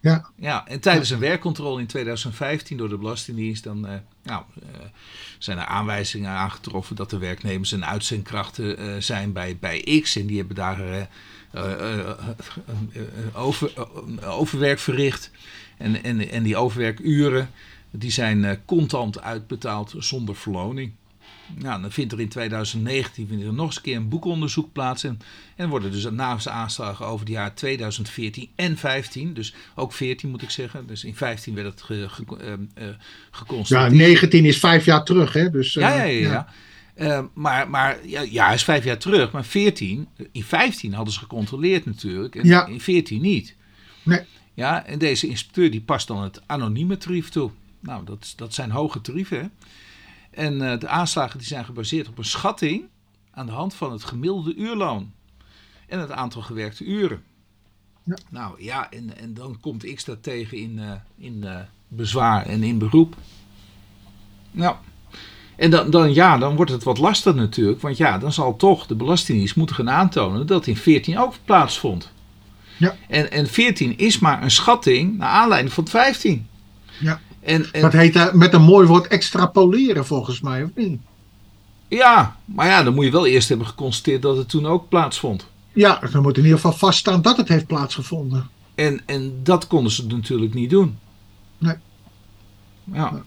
[0.02, 0.30] Ja.
[0.36, 4.80] Ja, en tijdens een werkcontrole in 2015 door de Belastingdienst, dan eh, nou, eh,
[5.38, 10.16] zijn er aanwijzingen aangetroffen dat de werknemers een uitzendkrachten eh, zijn bij, bij X.
[10.16, 11.08] En die hebben daar
[13.34, 13.74] over,
[14.26, 15.32] overwerk verricht.
[15.78, 17.50] En, en, en die overwerkuren,
[17.92, 20.92] die zijn contant uitbetaald zonder verloning.
[21.58, 25.04] Nou, dan vindt er in 2019 vindt er nog eens een keer een boekonderzoek plaats.
[25.04, 25.20] En,
[25.56, 30.42] en worden dus de aanslagen over de jaar 2014 en 15, dus ook 14 moet
[30.42, 30.88] ik zeggen.
[30.88, 32.98] Dus in 15 werd het ge, ge- eh, eh, ja,
[33.32, 33.94] geconstateerd.
[33.94, 35.34] 19 is vijf jaar terug.
[35.34, 35.50] Hè?
[35.50, 36.32] Dus, eh, Ja, ja, ja.
[36.32, 36.48] ja.
[36.94, 39.32] Eh, maar maar ja, ja, hij is vijf jaar terug.
[39.32, 42.36] Maar 14, in 15 hadden ze gecontroleerd natuurlijk.
[42.36, 42.66] En Ja.
[42.66, 43.56] in 14 niet.
[44.04, 44.22] Nee.
[44.54, 47.52] Ja, en deze inspecteur die past dan het anonieme tarief toe.
[47.80, 49.40] Nou, dat, is- dat zijn hoge tarieven.
[49.40, 49.46] Hè?
[50.40, 52.84] En eh, de aanslagen die zijn gebaseerd op een schatting
[53.32, 55.12] aan de hand van het gemiddelde uurloon.
[55.88, 57.24] En het aantal gewerkte uren.
[58.04, 58.18] Ja.
[58.30, 62.64] Nou ja, en, en dan komt X dat tegen in, eh, in eh, bezwaar en
[62.64, 63.16] in beroep.
[64.52, 64.76] Nou,
[65.56, 67.82] en dan, dan, ja, dan wordt het wat lastig natuurlijk.
[67.82, 72.12] Want ja, dan zal toch de Belastingdienst moeten gaan aantonen dat in 14 ook plaatsvond.
[72.78, 72.96] Ja.
[73.08, 76.48] En, en 14 is maar een schatting naar aanleiding van het 15.
[77.00, 77.20] Ja.
[77.50, 81.00] En, en, Dat heet eh, met een mooi woord extrapoleren volgens mij, of niet?
[81.88, 85.48] ja, maar ja, dan moet je wel eerst hebben geconstateerd dat het toen ook plaatsvond.
[85.74, 88.50] Ja, dan moet in ieder geval vaststaan dat het heeft plaatsgevonden.
[88.76, 90.98] En, en dat konden ze natuurlijk niet doen.
[91.58, 91.76] Nee.
[92.94, 93.24] Ja,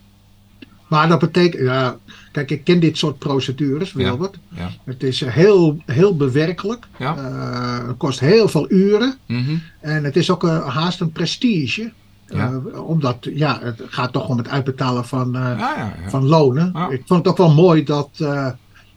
[0.89, 1.99] Maar dat betekent, ja,
[2.33, 4.39] kijk, ik ken dit soort procedures, Wilbert.
[4.55, 4.71] ja.
[4.85, 6.87] Het is eh, heel, heel bewerkelijk.
[6.99, 7.17] Ja.
[7.17, 9.19] Eh, het kost heel veel uren.
[9.27, 9.57] Mhm.
[9.81, 11.93] En het is ook haast een prestige.
[12.33, 12.61] Ja.
[12.73, 15.95] Eh, omdat, ja, het gaat toch om het uitbetalen van, ja, ja.
[16.09, 16.67] van lonen.
[16.91, 18.49] Ik vond het ook wel mooi dat eh,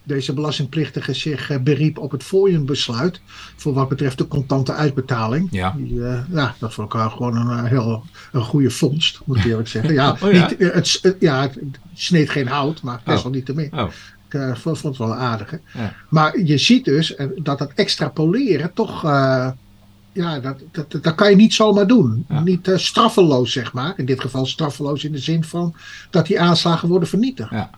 [0.03, 3.21] deze belastingplichtige zich beriep op het fooienbesluit.
[3.55, 5.47] Voor wat betreft de contante uitbetaling.
[5.51, 5.73] Ja.
[5.77, 9.93] Die, ja, dat vond ik gewoon een heel een goede vondst, moet ik eerlijk zeggen.
[9.93, 10.31] Ja, Oh?
[10.31, 11.59] Niet, het, ja, het
[11.93, 13.23] sneed geen hout, maar best Oh.
[13.23, 13.73] wel niet te min.
[13.73, 13.89] Oh,
[14.29, 15.53] Ik vond, het wel aardig.
[15.73, 15.93] Ja.
[16.09, 19.03] Maar je ziet dus dat dat extrapoleren toch.
[20.15, 22.25] Ja, dat, dat, dat, kan je niet zomaar doen.
[22.29, 22.39] Ja.
[22.39, 23.93] Niet eh, straffeloos, zeg maar.
[23.97, 25.75] In dit geval straffeloos in de zin van
[26.09, 27.51] dat die aanslagen worden vernietigd.
[27.51, 27.69] ja.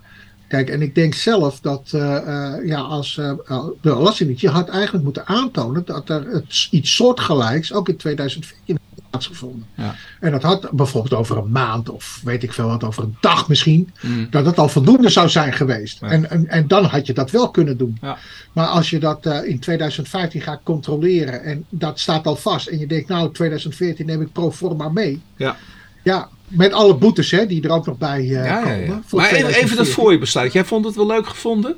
[0.48, 3.34] Kijk, en ik denk zelf dat eh, eh, ja, als eh,
[3.82, 9.66] de je had eigenlijk moeten aantonen dat er iets soortgelijks ook in 2014 heeft plaatsgevonden.
[9.76, 9.96] Ja.
[10.20, 13.48] En dat had bijvoorbeeld over een maand of weet ik veel wat, over een dag
[13.48, 14.28] misschien, Mm.
[14.30, 16.00] dat het al voldoende zou zijn geweest.
[16.02, 16.08] Ja.
[16.08, 17.98] En, en, en dan had je dat wel kunnen doen.
[18.02, 18.18] Ja.
[18.54, 22.80] Maar als je dat eh, in 2015 gaat controleren en dat staat al vast en
[22.80, 25.22] je denkt nou 2014 neem ik pro forma mee.
[25.36, 25.56] Ja.
[26.04, 28.86] Ja, met alle boetes hè, die er ook nog bij eh, komen.
[28.86, 29.02] ja.
[29.06, 29.94] voor Maar even, even dat 2014.
[29.94, 30.54] voor je besluit.
[30.54, 31.76] Jij vond het wel leuk gevonden?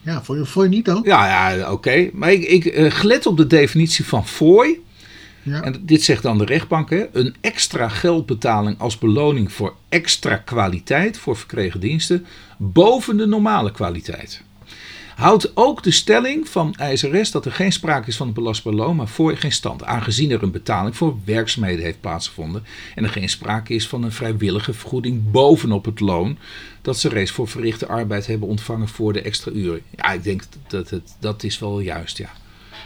[0.00, 1.00] Ja, vond je, je niet dan?
[1.04, 2.10] Ja, ja oké.
[2.12, 4.80] Maar ik, ik gelet op de definitie van fooi.
[5.52, 6.90] En dit zegt dan de rechtbank.
[6.90, 12.26] Hè, een extra geldbetaling als beloning voor extra kwaliteit voor verkregen diensten.
[12.56, 14.42] boven de normale kwaliteit.
[15.16, 19.08] houdt ook de stelling van ISRS dat er geen sprake is van belastbaar loon, maar
[19.08, 23.74] voor geen stand, aangezien er een betaling voor werkzaamheden heeft plaatsgevonden en er geen sprake
[23.74, 26.38] is van een vrijwillige vergoeding bovenop het loon
[26.82, 29.80] dat ze reeds voor verrichte arbeid hebben ontvangen voor de extra uren.
[29.96, 32.30] Ja, ik denk dat het, dat is wel juist, ja.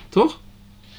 [0.08, 0.40] Toch?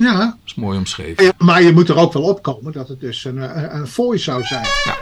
[0.03, 0.17] Ja.
[0.19, 1.23] Dat is mooi omschreven.
[1.23, 4.19] Ja, maar je moet er ook wel opkomen dat het dus een, een, een fooi
[4.19, 4.65] zou zijn.
[4.85, 4.95] Ja.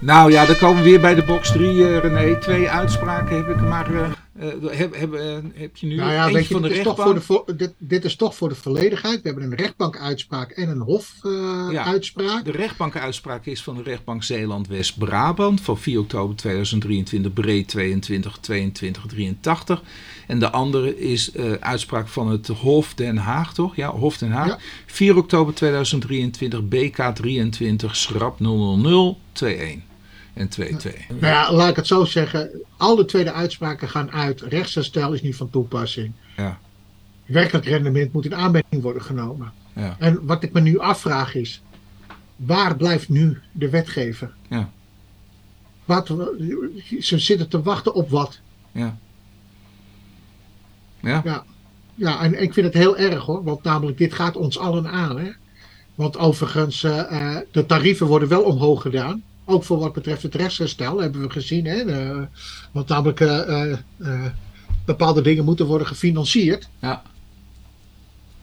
[0.00, 2.38] Nou ja, dan komen we weer bij de box 3, uh, René.
[2.40, 3.90] Twee uitspraken heb ik maar.
[3.90, 4.00] Uh,
[4.40, 5.12] uh, heb, heb,
[5.54, 7.20] heb, je nu nou ja, eentje weet je, van de dit is, toch voor de,
[7.20, 9.22] voor, dit, dit, is toch voor de volledigheid.
[9.22, 12.26] We hebben een rechtbankuitspraak en een hofuitspraak.
[12.26, 19.06] Ja, de rechtbankuitspraak is van de rechtbank Zeeland-West-Brabant van 4 oktober 2023, breed 22 22
[19.06, 19.82] 83.
[20.26, 23.76] En de andere is uh, uitspraak van het Hof Den Haag, toch?
[23.76, 24.48] Ja, Hof Den Haag.
[24.48, 24.58] Ja.
[24.86, 29.87] 4 oktober 2023, BK 23, schrap 00021
[30.38, 31.08] en 22.
[31.08, 32.50] Nou ja, laat ik het zo zeggen.
[32.76, 34.40] Alle tweede uitspraken gaan uit.
[34.40, 36.12] Rechtsherstel is niet van toepassing.
[36.36, 36.58] Ja.
[37.26, 39.52] Werkelijk rendement moet in aanmerking worden genomen.
[39.72, 39.96] Ja.
[39.98, 41.62] En wat ik me nu afvraag is,
[42.36, 44.34] waar blijft nu de wetgever?
[44.48, 44.70] Ja.
[45.84, 46.06] Wat,
[47.00, 48.40] ze zitten te wachten op wat?
[48.72, 48.98] Ja.
[51.00, 51.20] Ja.
[51.24, 51.44] Ja,
[51.94, 55.18] ja en ik vind het heel erg hoor, want namelijk dit gaat ons allen aan.
[55.18, 55.30] Hè?
[55.94, 59.22] Want overigens, uh, de tarieven worden wel omhoog gedaan.
[59.50, 61.64] Ook voor wat betreft het rechtsherstel hebben we gezien.
[61.64, 61.84] Hè?
[62.72, 63.74] Want namelijk uh,
[64.84, 66.68] bepaalde dingen moeten worden gefinancierd.
[66.80, 67.02] Ja.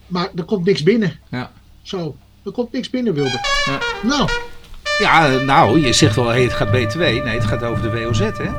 [0.07, 1.19] Maar er komt niks binnen.
[1.29, 1.51] Ja.
[1.81, 2.15] Zo,
[2.45, 3.39] er komt niks binnen, Wilde.
[3.65, 3.79] Ja.
[4.03, 4.29] Nou.
[4.99, 6.99] Ja, nou, je zegt wel, hey, het gaat BTW.
[6.99, 8.51] Nee, het gaat over de WOZ, hè?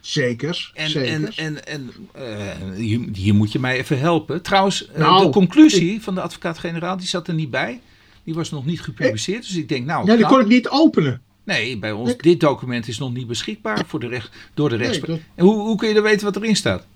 [0.00, 0.72] Zekers.
[0.74, 1.36] En, zekers.
[1.36, 4.42] en, en, en uh, hier, hier, moet je mij even helpen.
[4.42, 7.80] Trouwens, uh, nou, de conclusie ik, van de advocaat-generaal, die zat er niet bij.
[8.24, 9.46] Die was nog niet gepubliceerd.
[9.46, 10.06] Dus ik denk, nou.
[10.06, 11.22] Ja, die kon ik niet openen.
[11.44, 14.76] Nee, bij ons, ik, dit document is nog niet beschikbaar voor de recht, door de
[14.76, 15.08] rechtspraak.
[15.08, 15.26] Nee, dat...
[15.34, 16.86] En hoe, hoe kun je dan weten wat erin staat?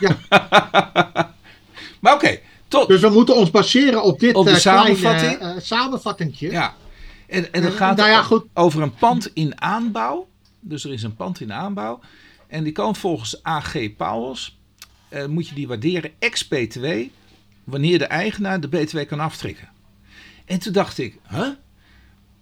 [0.00, 0.16] Ja.
[2.00, 2.88] maar oké, okay, tot.
[2.88, 5.36] Dus we moeten ons baseren op dit op de uh, samenvatting.
[5.36, 6.50] Kleine, uh, samenvattingje.
[6.50, 6.74] Ja.
[7.26, 8.44] En, en het gaat nou ja, goed.
[8.54, 10.28] over een pand in aanbouw.
[10.60, 12.00] Dus er is een pand in aanbouw.
[12.46, 14.58] En die kan volgens AG Pauwels,
[15.10, 16.86] uh, moet je die waarderen ex-BTW,
[17.64, 19.68] wanneer de eigenaar de BTW kan aftrekken.
[20.44, 21.48] En toen dacht ik, huh?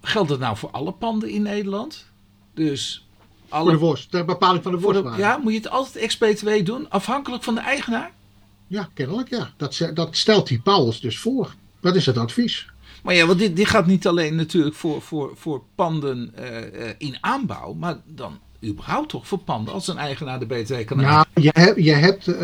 [0.03, 2.07] Geldt dat nou voor alle panden in Nederland?
[2.55, 3.07] Dus
[3.49, 3.62] alle...
[3.62, 5.17] Voor de worst, ter bepaling van de worst.
[5.17, 8.12] Ja, moet je het altijd ex-BTW doen, afhankelijk van de eigenaar?
[8.67, 9.53] Ja, kennelijk ja.
[9.57, 11.55] Dat, dat stelt die Pauwels dus voor.
[11.81, 12.71] Dat is het advies.
[13.03, 16.91] Maar ja, want dit, dit gaat niet alleen natuurlijk voor, voor, voor panden uh, uh,
[16.99, 21.25] in aanbouw, maar dan überhaupt toch voor panden als een eigenaar de BTW kan Nou,
[21.35, 22.37] je hebt, je, hebt, uh,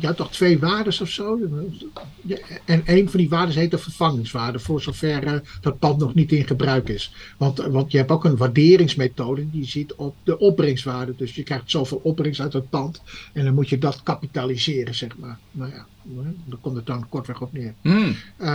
[0.00, 1.38] je hebt toch twee waardes of zo?
[2.64, 6.32] En een van die waardes heet de vervangingswaarde, voor zover uh, dat pand nog niet
[6.32, 7.14] in gebruik is.
[7.36, 11.14] Want, want je hebt ook een waarderingsmethode die ziet op de opbrengstwaarde.
[11.16, 13.02] Dus je krijgt zoveel opbrengst uit het pand
[13.32, 15.38] en dan moet je dat kapitaliseren, zeg maar.
[15.50, 15.86] Nou ja,
[16.44, 17.74] daar komt het dan kortweg op neer.
[17.80, 18.16] Hmm.
[18.38, 18.46] Uh,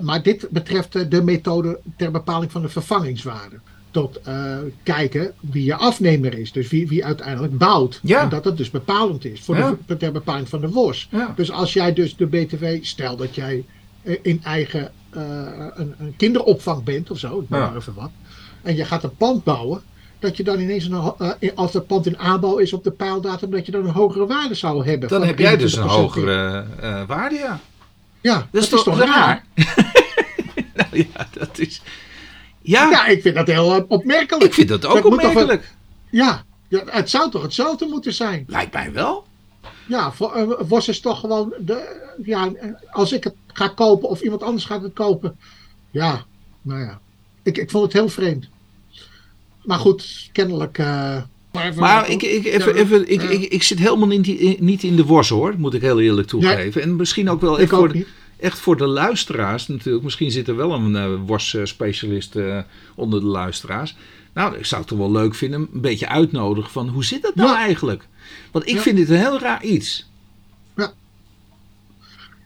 [0.00, 3.60] maar dit betreft de methode ter bepaling van de vervangingswaarde
[3.98, 6.52] tot uh, kijken wie je afnemer is.
[6.52, 8.00] Dus wie, wie uiteindelijk bouwt.
[8.02, 8.22] Ja.
[8.22, 9.76] En dat het dus bepalend is voor ja.
[9.86, 11.08] de, ter bepaling van de WOS.
[11.10, 11.32] Ja.
[11.36, 13.64] Dus als jij dus de BTW, stel dat jij
[14.02, 15.22] uh, in eigen uh,
[15.74, 17.74] een, een, kinderopvang bent of zo, ik ja.
[17.76, 18.10] even wat.
[18.62, 19.82] En je gaat een pand bouwen.
[20.18, 23.66] Dat je dan ineens, een, als dat pand in aanbouw is op de pijldatum, dat
[23.66, 25.08] je dan een hogere waarde zou hebben.
[25.08, 26.66] Dan heb jij dus een hogere
[27.06, 27.60] waarde, ja.
[28.20, 29.44] Ja, dat, dat is toch, toch raar?
[30.78, 31.82] nou ja, dat is...
[32.68, 32.90] Ja.
[32.90, 34.44] ja, ik vind dat heel opmerkelijk.
[34.44, 35.72] Ik vind dat ook dat opmerkelijk.
[36.10, 38.44] Ja, ja, het zou toch hetzelfde moeten zijn?
[38.46, 39.26] Lijkt mij wel.
[39.86, 40.12] Ja,
[40.68, 41.54] WOS is toch gewoon...
[41.58, 42.52] De, ja,
[42.90, 45.36] als ik het ga kopen of iemand anders gaat het kopen.
[45.90, 46.24] Ja,
[46.62, 47.00] nou ja.
[47.42, 48.48] Ik, ik vond het heel vreemd.
[49.64, 50.78] Maar goed, kennelijk...
[50.78, 50.86] Uh,
[51.52, 54.82] maar, even, maar ik, ik, even, even, ik, ik, ik, zit helemaal niet, in, niet
[54.82, 56.72] in de worst hoor, moet ik heel eerlijk toegeven.
[56.74, 58.06] Nee, en misschien ook wel even voor, niet
[58.40, 60.04] echt voor de luisteraars natuurlijk.
[60.04, 62.58] Misschien zit er wel een uh, worstspecialist uh,
[62.94, 63.96] onder de luisteraars.
[64.34, 67.34] Nou, ik zou het toch wel leuk vinden, een beetje uitnodigen van hoe zit dat
[67.34, 67.58] nou ja.
[67.58, 68.06] eigenlijk?
[68.52, 68.80] Want ik Ja.
[68.80, 70.10] vind dit een heel raar iets.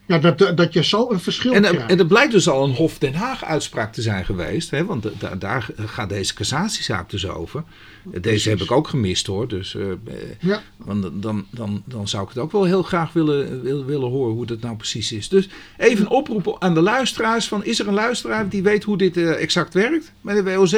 [0.05, 1.89] Ja, dat, dat je zo een verschil En, eh, krijgt.
[1.91, 4.69] en er blijkt dus al een Hof Den Haag uitspraak te zijn geweest.
[4.71, 7.63] Hè, want da- daar gaat deze cassatiezaak dus over.
[8.21, 9.47] Deze heb ik ook gemist hoor.
[9.47, 9.97] Dus, eh, eh,
[10.39, 10.61] Ja.
[10.77, 14.33] want dan, dan, dan zou ik het ook wel heel graag willen, willen, willen horen
[14.33, 15.29] hoe dat nou precies is.
[15.29, 17.47] Dus even een oproep aan de luisteraars.
[17.47, 20.73] Van, is er een luisteraar die weet hoe dit eh, exact werkt met de WOZ?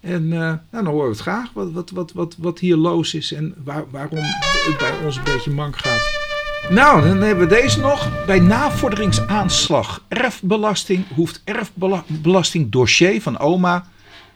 [0.00, 3.14] En eh, nou, dan horen we het graag wat, wat, wat, wat, wat hier los
[3.14, 6.25] is en waar, waarom het bij ons een beetje mank gaat.
[6.70, 8.24] Nou, dan hebben we deze nog.
[8.26, 13.86] Bij navorderingsaanslag erfbelasting hoeft erfbelastingdossier van oma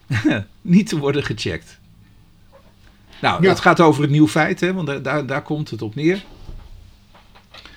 [0.61, 1.79] niet te worden gecheckt.
[3.21, 3.49] Nou, Ja.
[3.49, 6.25] het gaat over het nieuw feit, hè, want daar, daar, daar komt het op neer.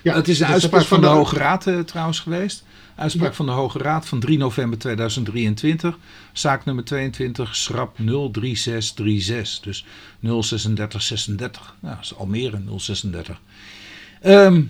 [0.01, 2.63] Ja, het is een dat uitspraak is van de de- Hoge Raad eh, trouwens geweest.
[2.95, 3.35] Uitspraak Ja.
[3.35, 5.97] van de Hoge Raad van 3 november 2023.
[6.31, 9.59] Zaak nummer 22, schrap 03636.
[9.63, 9.85] Dus
[10.19, 11.75] 03636.
[11.79, 13.39] Nou, dat is Almere 036.
[14.23, 14.61] Ehm,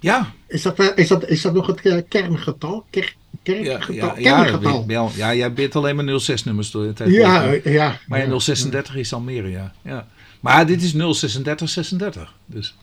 [0.00, 2.84] ja, Is dat, eh, is, dat, is dat nog het eh, kerngetal?
[2.90, 3.94] Ker, ja, kerngetal?
[3.94, 4.86] ja, ja, kerngetal.
[4.86, 7.64] wel, ja, jij bent alleen maar 06 nummers door het hele Ja, tijd.
[7.64, 7.98] ja.
[8.06, 8.24] Maar ja.
[8.24, 9.72] ja, 036 is Almere, ja.
[9.82, 10.06] ja.
[10.40, 12.34] Maar dit is 03636.
[12.46, 12.74] Dus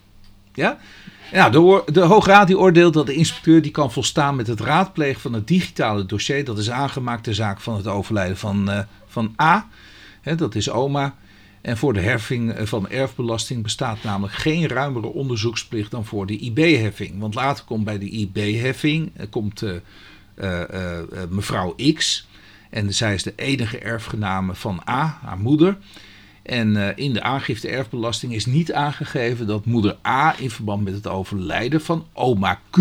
[0.53, 0.77] ja.
[1.31, 4.59] Ja, de, de Hoge Raad die oordeelt dat de inspecteur die kan volstaan met het
[4.59, 6.45] raadplegen van het digitale dossier.
[6.45, 9.67] Dat is aangemaakt ter zaak van het overlijden van, eh, van A.
[10.21, 11.15] Hè, dat is oma.
[11.67, 16.37] En voor de heffing eh, van erfbelasting bestaat namelijk geen ruimere onderzoeksplicht dan voor de
[16.37, 17.19] IB-heffing.
[17.19, 22.27] Want later komt bij de IB-heffing eh, komt eh, mevrouw X.
[22.69, 25.77] En zij is de enige erfgename van A, haar moeder.
[26.43, 31.07] En in de aangifte erfbelasting is niet aangegeven dat moeder A in verband met het
[31.07, 32.77] overlijden van oma Q,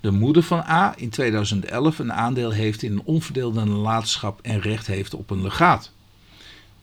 [0.00, 4.86] de moeder van A, in 2011 een aandeel heeft in een onverdeelde nalatenschap en recht
[4.86, 5.92] heeft op een legaat.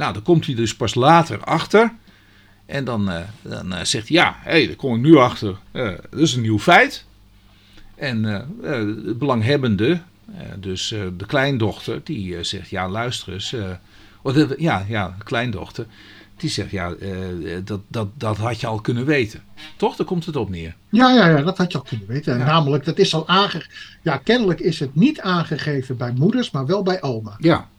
[0.02, 1.94] Nou, daar komt hij dus pas later achter.
[2.66, 5.58] En dan, eh, dan eh, zegt hij, ja, hé, hey, daar kom ik nu achter.
[5.72, 7.06] Eh, dat is een nieuw feit.
[7.96, 8.40] En eh,
[9.06, 10.02] de belanghebbende,
[10.60, 10.88] dus
[11.18, 13.50] de kleindochter, die zegt, ja, luister eens.
[14.24, 15.86] de- ja, ja, kleindochter.
[16.38, 16.94] Die zegt, ja,
[17.64, 19.44] dat, dat, dat had je al kunnen weten.
[19.78, 19.96] Toch?
[19.96, 20.76] Daar komt het op neer.
[20.90, 22.38] Ja, ja, ja, dat had je al kunnen weten.
[22.38, 22.46] Ja.
[22.46, 23.66] Namelijk, dat is al aange...
[24.02, 27.36] Ja, kennelijk is het niet aangegeven bij moeders, maar wel bij oma.
[27.40, 27.70] Ja,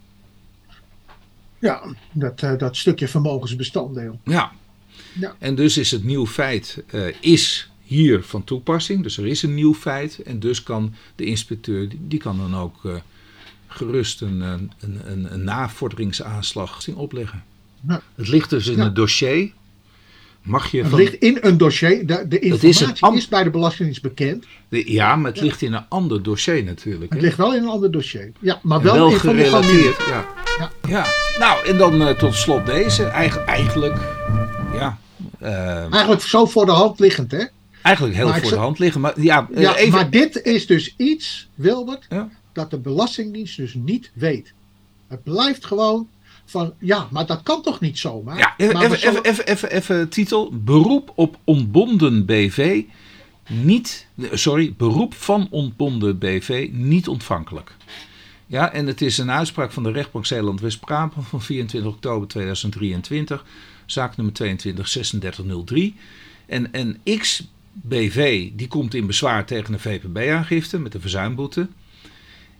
[1.63, 4.21] Ja, dat, eh, dat stukje vermogensbestanddeel.
[4.25, 4.53] ja.
[5.21, 5.35] Ja.
[5.39, 9.03] En dus is het nieuw feit eh, is hier van toepassing.
[9.03, 10.19] Dus er is een nieuw feit.
[10.19, 12.95] En dus kan de inspecteur, die, die kan dan ook eh,
[13.67, 17.45] gerust een, een, een, een navorderingsaanslag opleggen.
[17.89, 18.03] Ja.
[18.15, 18.85] Het ligt dus in Ja.
[18.85, 19.53] het dossier.
[20.43, 22.07] Mag je Het van, ligt in een dossier.
[22.07, 24.45] De, de is informatie am- is bij de Belastingdienst bekend.
[24.69, 27.13] de- ja, maar het ligt in een ander dossier natuurlijk.
[27.13, 27.27] Het hè?
[27.27, 28.33] ligt wel in een ander dossier.
[28.39, 29.97] Ja, maar wel, wel gerelateerd.
[30.09, 30.27] Ja.
[30.63, 30.71] Ja.
[30.89, 31.07] Ja.
[31.39, 33.05] Nou, en dan eh, tot slot deze.
[33.05, 33.97] Eigen, eigenlijk,
[34.75, 34.99] ja,
[35.39, 37.45] eh, Eigenlijk zo voor de hand liggend, hè?
[37.83, 39.01] eigenlijk heel Maar voor de hand liggen.
[39.01, 39.93] Maar ja, eh, Ja, even.
[39.93, 42.29] maar dit is dus iets, Wilbert, Ja.
[42.53, 44.53] dat de Belastingdienst dus niet weet.
[45.09, 46.09] Het blijft gewoon
[46.45, 48.39] van, ja, maar dat kan toch niet zomaar?
[48.39, 50.51] Ja, even, Maar we even, zullen- even, even, even, even titel.
[50.53, 52.83] Beroep op ontbonden BV.
[53.49, 57.77] Niet, sorry, beroep van ontbonden BV niet ontvankelijk.
[58.53, 63.45] Ja, en het is een uitspraak van de rechtbank Zeeland-West-Brabant van 24 oktober 2023.
[63.87, 65.97] Zaak nummer 223603.
[66.47, 71.69] En, en XBV die komt in bezwaar tegen een VPB-aangifte met een verzuimboete.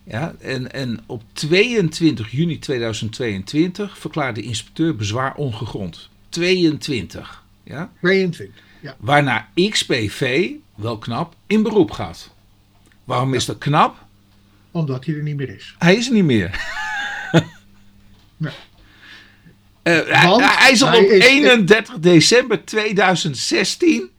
[0.03, 6.09] Ja, en, en op 22 juni 2022 verklaarde de inspecteur bezwaar ongegrond.
[6.29, 7.43] 22.
[7.63, 7.91] Ja?
[8.01, 8.63] 22.
[8.81, 8.95] Ja.
[8.99, 12.33] Waarna XBV, wel knap, in beroep gaat.
[13.03, 14.02] Waarom is dat knap?
[14.73, 15.75] Omdat hij er niet meer is.
[15.79, 16.51] Hij is er niet meer.
[18.37, 18.53] Nee.
[19.83, 24.09] Eh, hij, Want hij is op is- 31 december 2016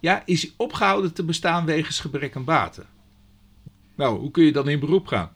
[0.00, 2.86] ja, is hij opgehouden te bestaan wegens gebrek aan baten.
[3.94, 5.30] Nou, hoe kun je dan in beroep gaan?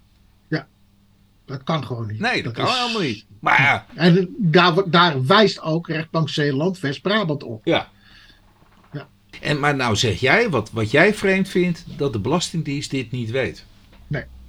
[1.47, 2.21] Dat kan gewoon niet.
[2.21, 3.25] Nee, dat, kan is- helemaal niet.
[3.41, 7.65] Maar ja, En daar, daar wijst ook rechtbank Zeeland West-Brabant op.
[7.65, 7.89] Ja.
[8.93, 9.09] Ja.
[9.41, 13.31] En, maar nou zeg jij, wat, wat jij vreemd vindt, dat de Belastingdienst dit niet
[13.31, 13.65] weet.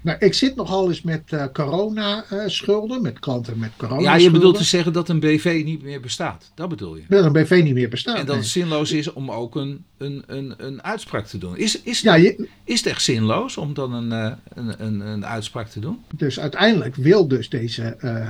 [0.01, 4.57] Nou, ik zit nogal eens met eh corona-schulden, met klanten met corona Ja, je bedoelt
[4.57, 6.51] te zeggen dat een BV niet meer bestaat.
[6.55, 7.03] Dat bedoel je.
[7.07, 8.17] Dat een BV niet meer bestaat.
[8.17, 8.43] En dat nee.
[8.43, 11.57] het zinloos is om ook een, een, een, een uitspraak te doen.
[11.57, 15.25] Is, is, Ja, je, is het echt zinloos om dan een, eh, een, een, een
[15.25, 15.99] uitspraak te doen?
[16.15, 18.29] dus uiteindelijk wil dus deze eh,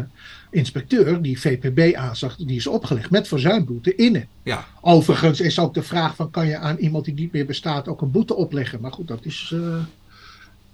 [0.50, 4.28] inspecteur die VPB aanzag, die is opgelegd met verzuimboete innen.
[4.44, 7.88] Ja, Overigens is ook de vraag van kan je aan iemand die niet meer bestaat
[7.88, 8.82] ook een boete opleggen.
[8.82, 9.54] Maar goed, dat is...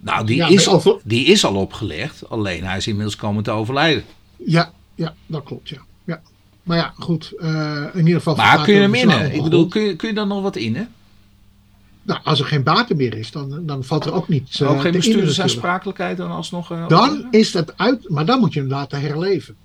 [0.00, 3.42] eh, nou die, Ja, is, over- die is al opgelegd, alleen hij is inmiddels komen
[3.42, 4.04] te overlijden.
[4.36, 5.78] ja, ja, dat klopt, ja.
[6.04, 6.20] ja.
[6.62, 7.32] Maar ja, goed.
[7.38, 8.36] eh, in ieder geval...
[8.36, 9.34] Maar kun je hem innen?
[9.34, 10.88] Ik bedoel, kun je, kun je dan nog wat innen?
[12.02, 14.42] Nou, als er geen baten meer is, dan, dan valt er ook niet...
[14.42, 15.04] eh, ook geen innen natuurlijk.
[15.04, 16.70] bestuurdersaansprakelijkheid dan alsnog?
[16.70, 19.56] eh, Dan is het uit, maar dan moet je hem laten herleven.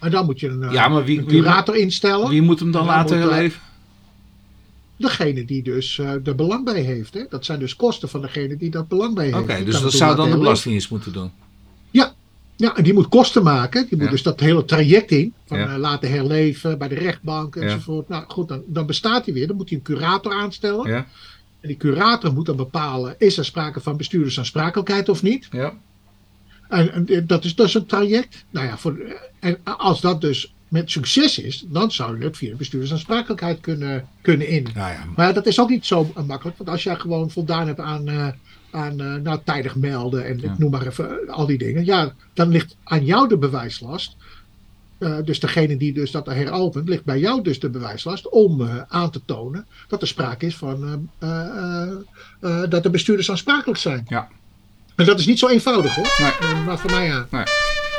[0.00, 2.28] En dan moet je een, eh, Ja, maar wie- een wie- curator instellen.
[2.28, 3.60] Wie moet hem dan dan laten eh, herleven?
[5.02, 7.14] Degene die dus eh er belang bij heeft.
[7.14, 7.22] Hè?
[7.28, 9.38] Dat zijn dus kosten van degene die dat belang bij heeft.
[9.38, 10.36] Oké, dus dat zou dan de.
[10.38, 11.30] Belastingdienst moeten doen.
[12.56, 13.86] Ja, en die moet kosten maken.
[13.88, 14.10] Die moet Ja.
[14.10, 15.34] dus dat hele traject in.
[15.46, 15.72] Van Ja.
[15.72, 18.08] eh, laten herleven bij de rechtbank enzovoort.
[18.08, 19.46] Nou goed, dan, dan bestaat hij weer.
[19.46, 20.88] Dan moet hij een curator aanstellen.
[20.90, 21.06] Ja,
[21.60, 25.48] En die curator moet dan bepalen, is er sprake van bestuurdersaansprakelijkheid of niet?
[25.52, 25.72] ja.
[26.68, 28.44] En, en dat is dus een traject.
[28.50, 28.98] Nou ja, voor,
[29.40, 34.48] en als dat dus met succes is, dan zou je het via bestuurdersaansprakelijkheid kunnen, kunnen
[34.48, 34.62] in.
[34.74, 36.58] Nou ja, Maar dat is ook niet zo makkelijk.
[36.58, 38.28] Want als jij gewoon voldaan hebt aan, eh,
[38.70, 40.52] aan eh, nou, tijdig melden en Ja.
[40.52, 41.84] ik noem maar even eh, al die dingen.
[41.84, 44.16] Ja, dan ligt aan jou de bewijslast.
[45.24, 49.20] Dus degene die dus dat heropent, ligt bij jou dus de bewijslast om aan te
[49.24, 51.08] tonen dat er sprake is van
[52.68, 54.04] dat de bestuurders aansprakelijk zijn.
[54.08, 54.28] ja.
[54.96, 56.08] En dat is niet zo eenvoudig hoor.
[56.40, 56.64] Nee.
[56.64, 57.26] Maar voor mij aan.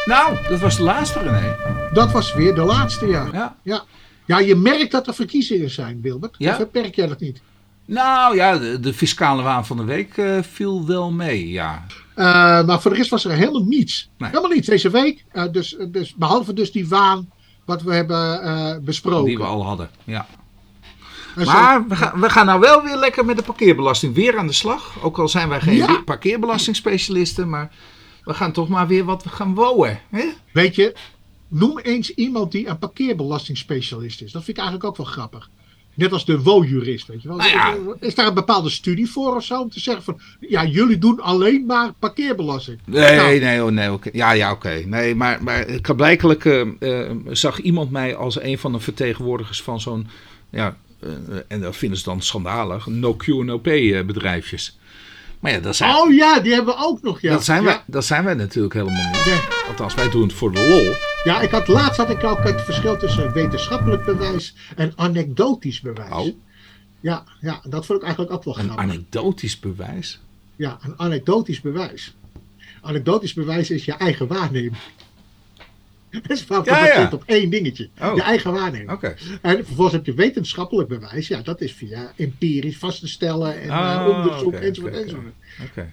[0.05, 1.55] Nou, dat was de laatste René.
[1.93, 3.33] Dat was weer de laatste jaar.
[3.33, 3.55] Ja.
[3.63, 3.83] Ja.
[4.25, 6.35] ja, je merkt dat er verkiezingen zijn, Wilbert.
[6.37, 6.57] Ja.
[6.57, 7.41] Of merk jij dat niet?
[7.85, 11.85] Nou ja, de, de fiscale waan van de week eh, viel wel mee, ja.
[12.15, 12.25] Uh,
[12.65, 14.09] maar voor de rest was er helemaal niets.
[14.17, 14.29] Nee.
[14.29, 15.25] Helemaal niets deze week.
[15.33, 17.29] Uh, dus, dus, behalve dus die waan
[17.65, 19.25] wat we hebben besproken.
[19.25, 20.25] Die we al hadden, ja.
[21.35, 24.47] En Maar we gaan, we gaan nou wel weer lekker met de parkeerbelasting weer aan
[24.47, 24.95] de slag.
[25.01, 26.01] Ook al zijn wij geen Ja.
[26.05, 27.71] parkeerbelastingspecialisten, maar
[28.23, 29.99] we gaan toch maar weer wat we gaan wonen.
[30.09, 30.25] Hè?
[30.51, 30.95] Weet je,
[31.47, 34.31] noem eens iemand die een parkeerbelastingspecialist is.
[34.31, 35.49] Dat vind ik eigenlijk ook wel grappig.
[35.95, 37.37] Net als de WO-jurist, weet je wel.
[37.37, 37.77] Nou ja.
[37.99, 39.61] Is daar een bepaalde studie voor of zo?
[39.61, 42.79] Om te zeggen van, ja, jullie doen alleen maar parkeerbelasting.
[42.85, 44.09] Nee, Nou, nee, oh, nee, oké.
[44.13, 44.83] Ja, ja, oké.
[44.85, 49.81] Nee, maar, maar blijkelijk eh, eh, zag iemand mij als een van de vertegenwoordigers van
[49.81, 50.07] zo'n,
[50.49, 54.77] ja, eh, en dat vinden ze dan schandalig, no Q no pay eh, bedrijfjes.
[55.43, 57.31] Maar ja, dat zijn, Oh ja, die hebben we ook nog, ja.
[57.31, 57.65] dat, zijn ja.
[57.65, 59.25] wij, dat zijn wij natuurlijk helemaal niet.
[59.25, 59.39] Nee.
[59.67, 60.93] Althans, wij doen het voor de lol.
[61.33, 66.11] Ja, ik had laatst had ik ook het verschil tussen wetenschappelijk bewijs en anekdotisch bewijs.
[66.13, 66.35] Oh.
[66.99, 68.83] Ja, ja, dat vond ik eigenlijk ook wel Een grappig.
[68.83, 70.19] anekdotisch bewijs.
[70.55, 72.15] Ja, een anekdotisch bewijs.
[72.81, 74.75] Anekdotisch bewijs is je eigen waarneming.
[76.27, 77.09] Dat is vaak Ja, ja.
[77.11, 77.89] op één dingetje.
[78.01, 78.15] Oh.
[78.15, 78.91] Je eigen waarneming.
[78.91, 79.15] Oké.
[79.41, 81.27] En vervolgens heb je wetenschappelijk bewijs.
[81.27, 85.33] Ja, dat is via empirisch vast te stellen en eh, onderzoek oké, enzovoort oké, enzovoort.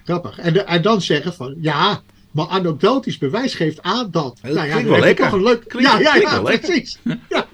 [0.03, 0.37] Grappig.
[0.39, 2.01] En, de- en dan zeggen van, ja,
[2.31, 4.39] maar anekdotisch bewijs geeft aan dat.
[4.41, 5.25] Dat nou ja, klinkt dan wel heb je lekker.
[5.25, 5.67] toch een leuk...
[5.67, 6.99] Klinkt- ja, ja, klinkt ja, precies.
[7.29, 7.47] Ja.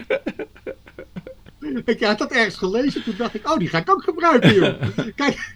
[1.85, 4.81] ik had dat ergens gelezen, toen dacht ik, oh, die ga ik ook gebruiken, joh.
[5.15, 5.55] Kijk,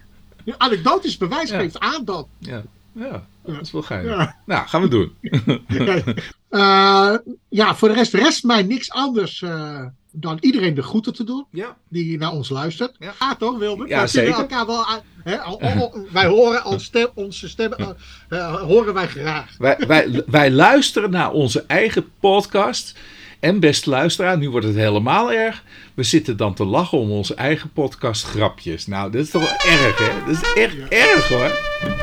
[0.57, 2.27] anekdotisch bewijs geeft aan dat.
[2.39, 2.63] Ja.
[2.91, 4.11] ja, dat is wel geinig.
[4.17, 4.35] Ja.
[4.45, 5.11] Nou, gaan we doen.
[6.51, 7.13] Eh,
[7.49, 11.45] ja, voor de rest rest mij niks anders eh, dan iedereen de groeten te doen
[11.51, 11.77] Ja.
[11.89, 12.95] die naar ons luistert.
[12.99, 13.13] Ja.
[13.19, 13.89] Ja, toch, Wilbert?
[13.89, 14.33] Ja, zeker.
[14.33, 17.97] elkaar wel aan- hè, al- al- wij horen ons stem, onze stemmen
[18.29, 19.55] eh, horen wij graag.
[19.57, 22.95] Wij, wij, wij luisteren naar onze eigen podcast.
[23.41, 25.63] En beste luisteraar, nu wordt het helemaal erg.
[25.93, 28.87] We zitten dan te lachen om onze eigen podcast grapjes.
[28.87, 30.25] Nou, dat is toch wel erg, hè?
[30.25, 31.51] Dat is echt erg, hoor.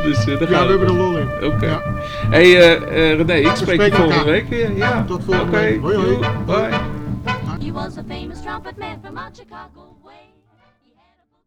[0.02, 1.52] Dus eh, daar Ja, gaan we hebben er lol in.
[1.52, 1.66] Oké.
[1.66, 1.82] Ja.
[2.30, 4.24] Hey eh, eh, René, ik spreek je spreken volgende elkaar.
[4.32, 4.76] week weer.
[4.76, 5.04] Ja.
[5.04, 5.80] Tot volgende Oké, week.
[5.80, 6.18] Hoi, hoi.
[6.46, 6.78] Bye.
[7.64, 9.97] He was a famous trumpet man from Chicago.